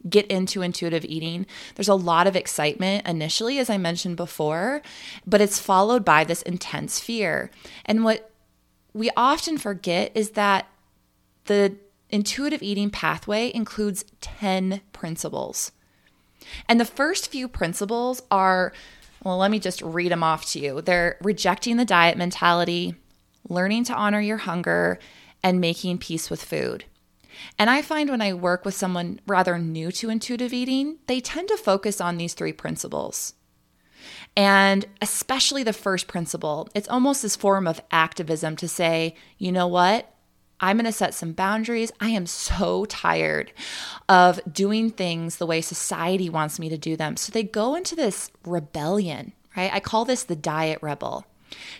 get 0.09 0.27
into 0.27 0.61
intuitive 0.61 1.05
eating, 1.05 1.45
there's 1.75 1.87
a 1.87 1.95
lot 1.95 2.27
of 2.27 2.35
excitement 2.35 3.07
initially, 3.07 3.59
as 3.59 3.69
I 3.69 3.77
mentioned 3.77 4.17
before, 4.17 4.81
but 5.25 5.41
it's 5.41 5.59
followed 5.59 6.05
by 6.05 6.23
this 6.23 6.41
intense 6.43 6.99
fear. 6.99 7.49
And 7.85 8.03
what 8.03 8.31
we 8.93 9.09
often 9.17 9.57
forget 9.57 10.11
is 10.15 10.31
that 10.31 10.67
the 11.45 11.75
intuitive 12.09 12.63
eating 12.63 12.89
pathway 12.89 13.51
includes 13.53 14.05
10 14.21 14.81
principles. 14.93 15.71
And 16.69 16.79
the 16.79 16.85
first 16.85 17.31
few 17.31 17.47
principles 17.47 18.21
are 18.29 18.73
well, 19.23 19.39
let 19.39 19.49
me 19.49 19.59
just 19.59 19.81
read 19.81 20.11
them 20.11 20.21
off 20.21 20.45
to 20.51 20.59
you. 20.59 20.81
They're 20.81 21.17
rejecting 21.19 21.77
the 21.77 21.85
diet 21.85 22.15
mentality, 22.15 22.93
learning 23.49 23.85
to 23.85 23.93
honor 23.95 24.21
your 24.21 24.37
hunger, 24.37 24.99
and 25.41 25.59
making 25.59 25.97
peace 25.97 26.29
with 26.29 26.43
food. 26.43 26.85
And 27.57 27.69
I 27.69 27.81
find 27.81 28.09
when 28.09 28.21
I 28.21 28.33
work 28.33 28.65
with 28.65 28.73
someone 28.73 29.19
rather 29.27 29.57
new 29.57 29.91
to 29.93 30.09
intuitive 30.09 30.53
eating, 30.53 30.97
they 31.07 31.19
tend 31.19 31.47
to 31.49 31.57
focus 31.57 32.01
on 32.01 32.17
these 32.17 32.33
three 32.33 32.53
principles. 32.53 33.33
And 34.35 34.85
especially 35.01 35.63
the 35.63 35.73
first 35.73 36.07
principle, 36.07 36.67
it's 36.75 36.89
almost 36.89 37.21
this 37.21 37.35
form 37.35 37.67
of 37.67 37.81
activism 37.91 38.55
to 38.57 38.67
say, 38.67 39.15
you 39.37 39.51
know 39.51 39.67
what? 39.67 40.11
I'm 40.59 40.77
going 40.77 40.85
to 40.85 40.91
set 40.91 41.13
some 41.13 41.33
boundaries. 41.33 41.91
I 41.99 42.09
am 42.09 42.25
so 42.25 42.85
tired 42.85 43.51
of 44.07 44.39
doing 44.51 44.89
things 44.89 45.37
the 45.37 45.45
way 45.45 45.61
society 45.61 46.29
wants 46.29 46.59
me 46.59 46.69
to 46.69 46.77
do 46.77 46.95
them. 46.95 47.17
So 47.17 47.31
they 47.31 47.43
go 47.43 47.75
into 47.75 47.95
this 47.95 48.31
rebellion, 48.45 49.33
right? 49.55 49.73
I 49.73 49.79
call 49.79 50.05
this 50.05 50.23
the 50.23 50.35
diet 50.35 50.79
rebel. 50.81 51.25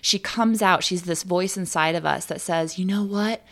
She 0.01 0.19
comes 0.19 0.61
out, 0.61 0.83
she's 0.83 1.03
this 1.03 1.23
voice 1.23 1.57
inside 1.57 1.95
of 1.95 2.05
us 2.05 2.25
that 2.25 2.41
says, 2.41 2.77
you 2.77 2.85
know 2.85 3.03
what? 3.03 3.43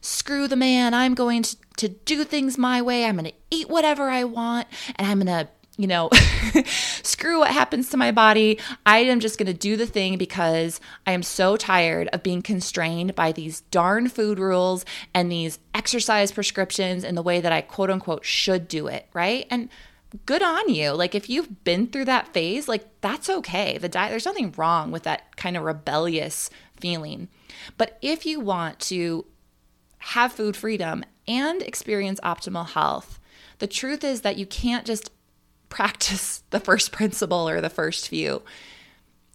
Screw 0.00 0.48
the 0.48 0.56
man. 0.56 0.94
I'm 0.94 1.14
going 1.14 1.42
to, 1.42 1.56
to 1.78 1.88
do 1.88 2.24
things 2.24 2.58
my 2.58 2.82
way. 2.82 3.04
I'm 3.04 3.16
going 3.16 3.30
to 3.30 3.36
eat 3.50 3.68
whatever 3.68 4.08
I 4.08 4.24
want 4.24 4.68
and 4.96 5.06
I'm 5.06 5.20
going 5.20 5.46
to 5.46 5.50
you 5.80 5.86
know, 5.86 6.10
screw 7.02 7.38
what 7.38 7.50
happens 7.50 7.88
to 7.88 7.96
my 7.96 8.12
body. 8.12 8.58
I 8.84 8.98
am 8.98 9.18
just 9.18 9.38
going 9.38 9.46
to 9.46 9.54
do 9.54 9.78
the 9.78 9.86
thing 9.86 10.18
because 10.18 10.78
I 11.06 11.12
am 11.12 11.22
so 11.22 11.56
tired 11.56 12.08
of 12.08 12.22
being 12.22 12.42
constrained 12.42 13.14
by 13.14 13.32
these 13.32 13.62
darn 13.62 14.10
food 14.10 14.38
rules 14.38 14.84
and 15.14 15.32
these 15.32 15.58
exercise 15.74 16.32
prescriptions 16.32 17.02
and 17.02 17.16
the 17.16 17.22
way 17.22 17.40
that 17.40 17.52
I 17.52 17.62
quote 17.62 17.88
unquote 17.88 18.26
should 18.26 18.68
do 18.68 18.88
it, 18.88 19.06
right? 19.14 19.46
And 19.48 19.70
good 20.26 20.42
on 20.42 20.68
you. 20.68 20.90
Like 20.90 21.14
if 21.14 21.30
you've 21.30 21.64
been 21.64 21.86
through 21.86 22.06
that 22.06 22.34
phase, 22.34 22.68
like 22.68 22.84
that's 23.00 23.30
okay. 23.30 23.78
The 23.78 23.88
diet, 23.88 24.10
there's 24.10 24.26
nothing 24.26 24.52
wrong 24.58 24.90
with 24.90 25.04
that 25.04 25.34
kind 25.36 25.56
of 25.56 25.62
rebellious 25.62 26.50
feeling. 26.78 27.28
But 27.78 27.98
if 28.02 28.26
you 28.26 28.38
want 28.40 28.80
to 28.80 29.24
have 30.00 30.32
food 30.32 30.56
freedom 30.56 31.04
and 31.28 31.62
experience 31.62 32.20
optimal 32.20 32.68
health, 32.70 33.20
the 33.58 33.66
truth 33.66 34.02
is 34.02 34.22
that 34.22 34.36
you 34.36 34.46
can't 34.46 34.86
just 34.86 35.10
practice 35.68 36.42
the 36.50 36.60
first 36.60 36.92
principle 36.92 37.48
or 37.48 37.60
the 37.60 37.70
first 37.70 38.08
few. 38.08 38.42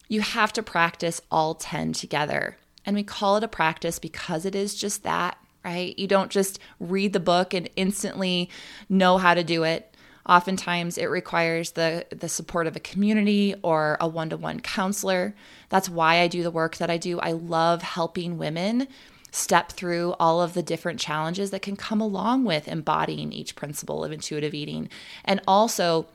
You 0.07 0.21
have 0.21 0.53
to 0.53 0.63
practice 0.63 1.21
all 1.31 1.55
10 1.55 1.93
together. 1.93 2.57
And 2.85 2.95
we 2.95 3.03
call 3.03 3.37
it 3.37 3.43
a 3.43 3.47
practice 3.47 3.97
because 3.97 4.45
it 4.45 4.53
is 4.53 4.75
just 4.75 5.01
that, 5.03 5.37
right? 5.63 5.97
You 5.97 6.07
don't 6.07 6.29
just 6.29 6.59
read 6.79 7.13
the 7.13 7.19
book 7.19 7.53
and 7.55 7.69
instantly 7.75 8.49
know 8.89 9.17
how 9.17 9.33
to 9.33 9.43
do 9.43 9.63
it. 9.63 9.95
Oftentimes, 10.27 10.97
it 10.97 11.05
requires 11.05 11.71
the, 11.71 12.05
the 12.11 12.29
support 12.29 12.67
of 12.67 12.75
a 12.75 12.79
community 12.79 13.55
or 13.63 13.97
a 13.99 14.07
one 14.07 14.29
to 14.29 14.37
one 14.37 14.59
counselor. 14.59 15.35
That's 15.69 15.89
why 15.89 16.19
I 16.19 16.27
do 16.27 16.43
the 16.43 16.51
work 16.51 16.77
that 16.77 16.89
I 16.89 16.97
do. 16.97 17.19
I 17.19 17.31
love 17.31 17.81
helping 17.83 18.37
women 18.37 18.87
step 19.35 19.71
through 19.71 20.15
all 20.19 20.41
of 20.41 20.53
the 20.53 20.63
different 20.63 20.99
challenges 20.99 21.51
that 21.51 21.61
can 21.61 21.75
come 21.75 21.99
along 21.99 22.45
with 22.45 22.67
embodying 22.67 23.33
each 23.33 23.55
principle 23.55 24.03
of 24.03 24.11
intuitive 24.11 24.53
eating 24.53 24.89
and 25.25 25.41
also 25.47 26.07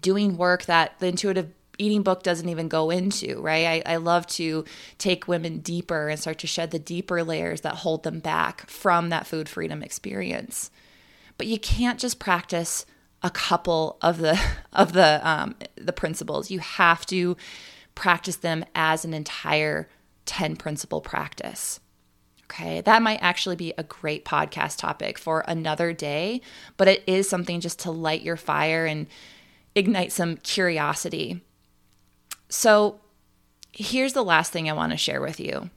doing 0.00 0.36
work 0.36 0.64
that 0.64 0.98
the 0.98 1.06
intuitive 1.06 1.50
eating 1.78 2.02
book 2.02 2.22
doesn't 2.22 2.48
even 2.48 2.68
go 2.68 2.90
into, 2.90 3.40
right? 3.40 3.82
I, 3.86 3.94
I 3.94 3.96
love 3.96 4.26
to 4.28 4.64
take 4.98 5.26
women 5.26 5.58
deeper 5.58 6.08
and 6.08 6.20
start 6.20 6.38
to 6.40 6.46
shed 6.46 6.70
the 6.70 6.78
deeper 6.78 7.24
layers 7.24 7.62
that 7.62 7.76
hold 7.76 8.02
them 8.02 8.20
back 8.20 8.68
from 8.68 9.08
that 9.08 9.26
food 9.26 9.48
freedom 9.48 9.82
experience. 9.82 10.70
But 11.38 11.46
you 11.46 11.58
can't 11.58 11.98
just 11.98 12.18
practice 12.18 12.84
a 13.22 13.30
couple 13.30 13.96
of 14.02 14.18
the 14.18 14.38
of 14.72 14.92
the 14.92 15.20
um, 15.28 15.56
the 15.76 15.92
principles. 15.92 16.50
You 16.50 16.58
have 16.58 17.06
to 17.06 17.36
practice 17.94 18.36
them 18.36 18.64
as 18.74 19.04
an 19.04 19.14
entire 19.14 19.88
10 20.26 20.56
principle 20.56 21.00
practice. 21.00 21.80
Okay, 22.52 22.82
that 22.82 23.00
might 23.00 23.22
actually 23.22 23.56
be 23.56 23.72
a 23.78 23.82
great 23.82 24.26
podcast 24.26 24.76
topic 24.76 25.16
for 25.16 25.42
another 25.48 25.94
day, 25.94 26.42
but 26.76 26.86
it 26.86 27.02
is 27.06 27.26
something 27.26 27.60
just 27.60 27.78
to 27.80 27.90
light 27.90 28.20
your 28.20 28.36
fire 28.36 28.84
and 28.84 29.06
ignite 29.74 30.12
some 30.12 30.36
curiosity. 30.36 31.40
So, 32.50 33.00
here's 33.72 34.12
the 34.12 34.22
last 34.22 34.52
thing 34.52 34.68
I 34.68 34.74
want 34.74 34.92
to 34.92 34.98
share 34.98 35.22
with 35.22 35.40
you. 35.40 35.70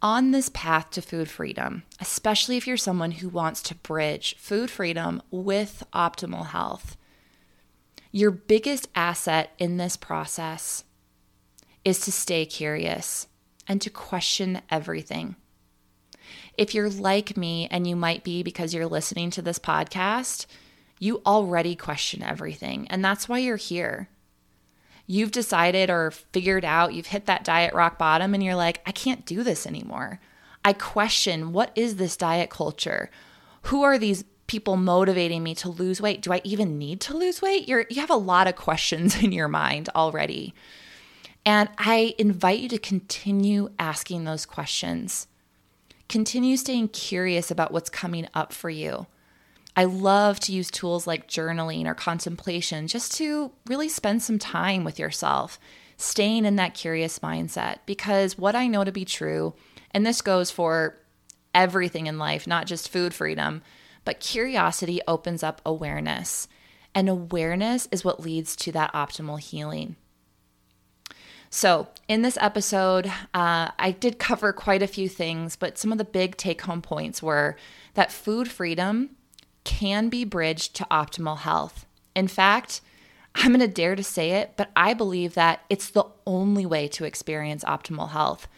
On 0.00 0.30
this 0.30 0.48
path 0.50 0.90
to 0.90 1.02
food 1.02 1.28
freedom, 1.28 1.82
especially 2.00 2.56
if 2.56 2.68
you're 2.68 2.76
someone 2.76 3.10
who 3.10 3.28
wants 3.28 3.60
to 3.62 3.74
bridge 3.74 4.36
food 4.38 4.70
freedom 4.70 5.22
with 5.32 5.82
optimal 5.92 6.46
health, 6.46 6.96
your 8.12 8.30
biggest 8.30 8.88
asset 8.94 9.50
in 9.58 9.78
this 9.78 9.96
process 9.96 10.84
is 11.84 11.98
to 12.00 12.12
stay 12.12 12.46
curious 12.46 13.26
and 13.66 13.80
to 13.82 13.90
question 13.90 14.62
everything. 14.70 15.34
If 16.56 16.74
you're 16.74 16.90
like 16.90 17.36
me, 17.36 17.68
and 17.70 17.86
you 17.86 17.96
might 17.96 18.24
be 18.24 18.42
because 18.42 18.72
you're 18.72 18.86
listening 18.86 19.30
to 19.30 19.42
this 19.42 19.58
podcast, 19.58 20.46
you 20.98 21.20
already 21.26 21.74
question 21.74 22.22
everything. 22.22 22.86
And 22.88 23.04
that's 23.04 23.28
why 23.28 23.38
you're 23.38 23.56
here. 23.56 24.08
You've 25.06 25.32
decided 25.32 25.90
or 25.90 26.10
figured 26.10 26.64
out, 26.64 26.94
you've 26.94 27.06
hit 27.06 27.26
that 27.26 27.44
diet 27.44 27.74
rock 27.74 27.98
bottom, 27.98 28.34
and 28.34 28.42
you're 28.42 28.54
like, 28.54 28.80
I 28.86 28.92
can't 28.92 29.26
do 29.26 29.42
this 29.42 29.66
anymore. 29.66 30.20
I 30.64 30.72
question 30.72 31.52
what 31.52 31.72
is 31.74 31.96
this 31.96 32.16
diet 32.16 32.48
culture? 32.48 33.10
Who 33.64 33.82
are 33.82 33.98
these 33.98 34.24
people 34.46 34.76
motivating 34.76 35.42
me 35.42 35.54
to 35.56 35.68
lose 35.68 36.00
weight? 36.00 36.22
Do 36.22 36.32
I 36.32 36.40
even 36.44 36.78
need 36.78 37.00
to 37.02 37.16
lose 37.16 37.42
weight? 37.42 37.68
You're, 37.68 37.86
you 37.90 38.00
have 38.00 38.10
a 38.10 38.16
lot 38.16 38.46
of 38.46 38.56
questions 38.56 39.22
in 39.22 39.32
your 39.32 39.48
mind 39.48 39.88
already. 39.94 40.54
And 41.46 41.68
I 41.76 42.14
invite 42.18 42.60
you 42.60 42.68
to 42.70 42.78
continue 42.78 43.70
asking 43.78 44.24
those 44.24 44.46
questions. 44.46 45.26
Continue 46.08 46.56
staying 46.56 46.88
curious 46.88 47.50
about 47.50 47.72
what's 47.72 47.90
coming 47.90 48.28
up 48.34 48.52
for 48.52 48.70
you. 48.70 49.06
I 49.76 49.84
love 49.84 50.38
to 50.40 50.52
use 50.52 50.70
tools 50.70 51.06
like 51.06 51.28
journaling 51.28 51.86
or 51.86 51.94
contemplation 51.94 52.86
just 52.86 53.16
to 53.16 53.50
really 53.66 53.88
spend 53.88 54.22
some 54.22 54.38
time 54.38 54.84
with 54.84 54.98
yourself, 54.98 55.58
staying 55.96 56.44
in 56.44 56.56
that 56.56 56.74
curious 56.74 57.18
mindset. 57.18 57.78
Because 57.84 58.38
what 58.38 58.54
I 58.54 58.68
know 58.68 58.84
to 58.84 58.92
be 58.92 59.04
true, 59.04 59.54
and 59.90 60.06
this 60.06 60.22
goes 60.22 60.50
for 60.50 60.96
everything 61.54 62.06
in 62.06 62.18
life, 62.18 62.46
not 62.46 62.66
just 62.66 62.88
food 62.88 63.14
freedom, 63.14 63.62
but 64.04 64.20
curiosity 64.20 65.00
opens 65.08 65.42
up 65.42 65.60
awareness. 65.66 66.46
And 66.94 67.08
awareness 67.08 67.88
is 67.90 68.04
what 68.04 68.20
leads 68.20 68.54
to 68.56 68.72
that 68.72 68.92
optimal 68.92 69.40
healing. 69.40 69.96
So, 71.54 71.86
in 72.08 72.22
this 72.22 72.36
episode, 72.40 73.06
uh, 73.32 73.70
I 73.78 73.96
did 74.00 74.18
cover 74.18 74.52
quite 74.52 74.82
a 74.82 74.88
few 74.88 75.08
things, 75.08 75.54
but 75.54 75.78
some 75.78 75.92
of 75.92 75.98
the 75.98 76.04
big 76.04 76.36
take 76.36 76.62
home 76.62 76.82
points 76.82 77.22
were 77.22 77.56
that 77.94 78.10
food 78.10 78.50
freedom 78.50 79.10
can 79.62 80.08
be 80.08 80.24
bridged 80.24 80.74
to 80.74 80.86
optimal 80.90 81.38
health. 81.38 81.86
In 82.16 82.26
fact, 82.26 82.80
I'm 83.36 83.52
going 83.52 83.60
to 83.60 83.68
dare 83.68 83.94
to 83.94 84.02
say 84.02 84.32
it, 84.32 84.54
but 84.56 84.72
I 84.74 84.94
believe 84.94 85.34
that 85.34 85.60
it's 85.70 85.90
the 85.90 86.06
only 86.26 86.66
way 86.66 86.88
to 86.88 87.04
experience 87.04 87.62
optimal 87.62 88.10
health 88.10 88.48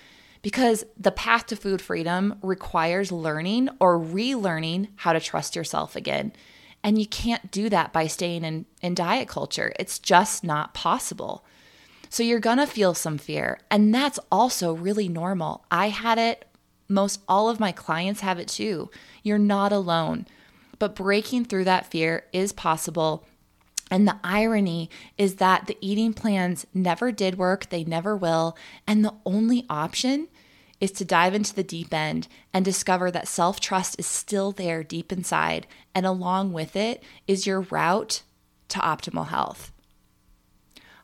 because 0.40 0.82
the 0.98 1.12
path 1.12 1.44
to 1.48 1.56
food 1.56 1.82
freedom 1.82 2.38
requires 2.40 3.12
learning 3.12 3.68
or 3.78 4.00
relearning 4.00 4.88
how 4.96 5.12
to 5.12 5.20
trust 5.20 5.54
yourself 5.54 5.96
again. 5.96 6.32
And 6.82 6.98
you 6.98 7.06
can't 7.06 7.50
do 7.50 7.68
that 7.68 7.92
by 7.92 8.06
staying 8.06 8.42
in, 8.42 8.64
in 8.80 8.94
diet 8.94 9.28
culture. 9.28 9.74
It's 9.78 9.98
just 9.98 10.42
not 10.42 10.72
possible. 10.72 11.44
So 12.08 12.22
you're 12.22 12.40
going 12.40 12.58
to 12.58 12.66
feel 12.66 12.94
some 12.94 13.18
fear. 13.18 13.58
And 13.70 13.94
that's 13.94 14.18
also 14.30 14.72
really 14.72 15.08
normal. 15.08 15.64
I 15.70 15.88
had 15.88 16.18
it. 16.18 16.44
Most 16.88 17.20
all 17.28 17.48
of 17.48 17.60
my 17.60 17.72
clients 17.72 18.20
have 18.20 18.38
it 18.38 18.48
too. 18.48 18.90
You're 19.22 19.38
not 19.38 19.72
alone. 19.72 20.26
But 20.78 20.94
breaking 20.94 21.46
through 21.46 21.64
that 21.64 21.90
fear 21.90 22.24
is 22.32 22.52
possible. 22.52 23.24
And 23.90 24.06
the 24.06 24.18
irony 24.24 24.90
is 25.16 25.36
that 25.36 25.66
the 25.66 25.78
eating 25.80 26.12
plans 26.12 26.66
never 26.74 27.12
did 27.12 27.38
work, 27.38 27.68
they 27.70 27.84
never 27.84 28.16
will. 28.16 28.56
And 28.86 29.04
the 29.04 29.14
only 29.24 29.64
option 29.70 30.28
is 30.80 30.90
to 30.92 31.04
dive 31.04 31.34
into 31.34 31.54
the 31.54 31.62
deep 31.62 31.94
end 31.94 32.28
and 32.52 32.64
discover 32.64 33.10
that 33.10 33.28
self 33.28 33.60
trust 33.60 33.96
is 33.98 34.06
still 34.06 34.52
there 34.52 34.82
deep 34.82 35.12
inside. 35.12 35.66
And 35.94 36.04
along 36.04 36.52
with 36.52 36.76
it 36.76 37.02
is 37.26 37.46
your 37.46 37.62
route 37.62 38.22
to 38.68 38.78
optimal 38.80 39.28
health. 39.28 39.72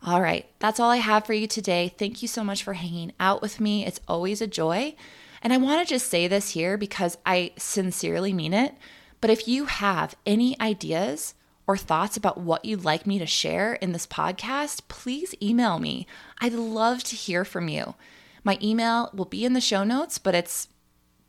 All 0.05 0.21
right, 0.21 0.47
that's 0.59 0.81
all 0.81 0.91
I 0.91 0.97
have 0.97 1.27
for 1.27 1.33
you 1.33 1.47
today. 1.47 1.95
Thank 1.97 2.23
you 2.23 2.29
so 2.29 2.43
much 2.43 2.65
for 2.65 2.73
hanging 2.73 3.13
out 3.21 3.41
with 3.41 3.61
me. 3.61 3.87
It's 3.87 4.01
always 4.09 4.41
a 4.41 4.49
joy. 4.49 4.97
And 5.43 5.53
I 5.53 5.59
want 5.59 5.87
to 5.87 5.95
just 5.95 6.09
say 6.09 6.27
this 6.27 6.51
here 6.51 6.77
because 6.77 7.19
I 7.25 7.53
sincerely 7.57 8.33
mean 8.33 8.53
it. 8.53 8.75
But 9.21 9.31
if 9.31 9.47
you 9.47 9.67
have 9.67 10.17
any 10.27 10.61
ideas 10.61 11.35
or 11.69 11.77
thoughts 11.77 12.17
about 12.17 12.41
what 12.41 12.65
you'd 12.65 12.85
like 12.85 13.07
me 13.07 13.21
to 13.21 13.27
share 13.27 13.75
in 13.75 13.93
this 13.93 14.07
podcast, 14.07 14.83
please 14.89 15.37
email 15.41 15.79
me. 15.79 16.09
I'd 16.41 16.53
love 16.53 17.05
to 17.05 17.15
hear 17.15 17.45
from 17.45 17.69
you. 17.69 17.95
My 18.43 18.59
email 18.61 19.09
will 19.15 19.25
be 19.25 19.45
in 19.45 19.53
the 19.53 19.61
show 19.61 19.85
notes, 19.85 20.19
but 20.19 20.35
it's 20.35 20.67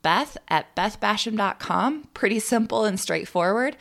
beth 0.02 0.36
at 0.48 0.74
bethbasham.com. 0.74 2.08
Pretty 2.12 2.40
simple 2.40 2.84
and 2.84 2.98
straightforward. 2.98 3.76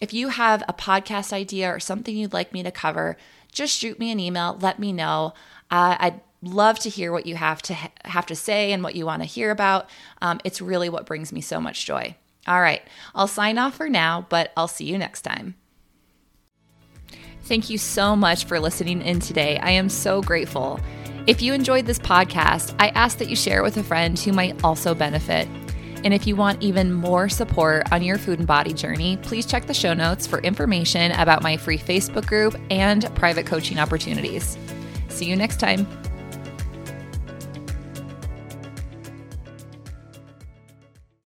If 0.00 0.12
you 0.12 0.30
have 0.30 0.64
a 0.66 0.72
podcast 0.72 1.32
idea 1.32 1.72
or 1.72 1.78
something 1.78 2.16
you'd 2.16 2.32
like 2.32 2.52
me 2.52 2.64
to 2.64 2.72
cover, 2.72 3.16
just 3.52 3.78
shoot 3.78 3.98
me 3.98 4.10
an 4.10 4.18
email. 4.18 4.58
Let 4.60 4.78
me 4.78 4.92
know. 4.92 5.34
Uh, 5.70 5.96
I'd 5.98 6.20
love 6.42 6.78
to 6.80 6.88
hear 6.88 7.12
what 7.12 7.26
you 7.26 7.36
have 7.36 7.62
to 7.62 7.74
ha- 7.74 7.92
have 8.04 8.26
to 8.26 8.34
say 8.34 8.72
and 8.72 8.82
what 8.82 8.94
you 8.94 9.06
want 9.06 9.22
to 9.22 9.26
hear 9.26 9.50
about. 9.50 9.88
Um, 10.20 10.40
it's 10.44 10.60
really 10.60 10.88
what 10.88 11.06
brings 11.06 11.32
me 11.32 11.40
so 11.40 11.60
much 11.60 11.86
joy. 11.86 12.16
All 12.46 12.60
right, 12.60 12.82
I'll 13.14 13.28
sign 13.28 13.56
off 13.58 13.76
for 13.76 13.88
now, 13.88 14.26
but 14.28 14.52
I'll 14.56 14.68
see 14.68 14.84
you 14.84 14.98
next 14.98 15.22
time. 15.22 15.54
Thank 17.44 17.70
you 17.70 17.78
so 17.78 18.16
much 18.16 18.44
for 18.44 18.58
listening 18.58 19.02
in 19.02 19.20
today. 19.20 19.58
I 19.58 19.70
am 19.70 19.88
so 19.88 20.22
grateful. 20.22 20.80
If 21.26 21.40
you 21.40 21.54
enjoyed 21.54 21.86
this 21.86 21.98
podcast, 21.98 22.74
I 22.80 22.88
ask 22.88 23.18
that 23.18 23.28
you 23.28 23.36
share 23.36 23.60
it 23.60 23.62
with 23.62 23.76
a 23.76 23.82
friend 23.84 24.18
who 24.18 24.32
might 24.32 24.64
also 24.64 24.94
benefit. 24.94 25.46
And 26.04 26.12
if 26.12 26.26
you 26.26 26.36
want 26.36 26.62
even 26.62 26.92
more 26.92 27.28
support 27.28 27.90
on 27.92 28.02
your 28.02 28.18
food 28.18 28.38
and 28.38 28.48
body 28.48 28.72
journey, 28.72 29.18
please 29.18 29.46
check 29.46 29.66
the 29.66 29.74
show 29.74 29.94
notes 29.94 30.26
for 30.26 30.40
information 30.40 31.12
about 31.12 31.42
my 31.42 31.56
free 31.56 31.78
Facebook 31.78 32.26
group 32.26 32.56
and 32.70 33.04
private 33.14 33.46
coaching 33.46 33.78
opportunities. 33.78 34.58
See 35.08 35.26
you 35.26 35.36
next 35.36 35.60
time. 35.60 35.86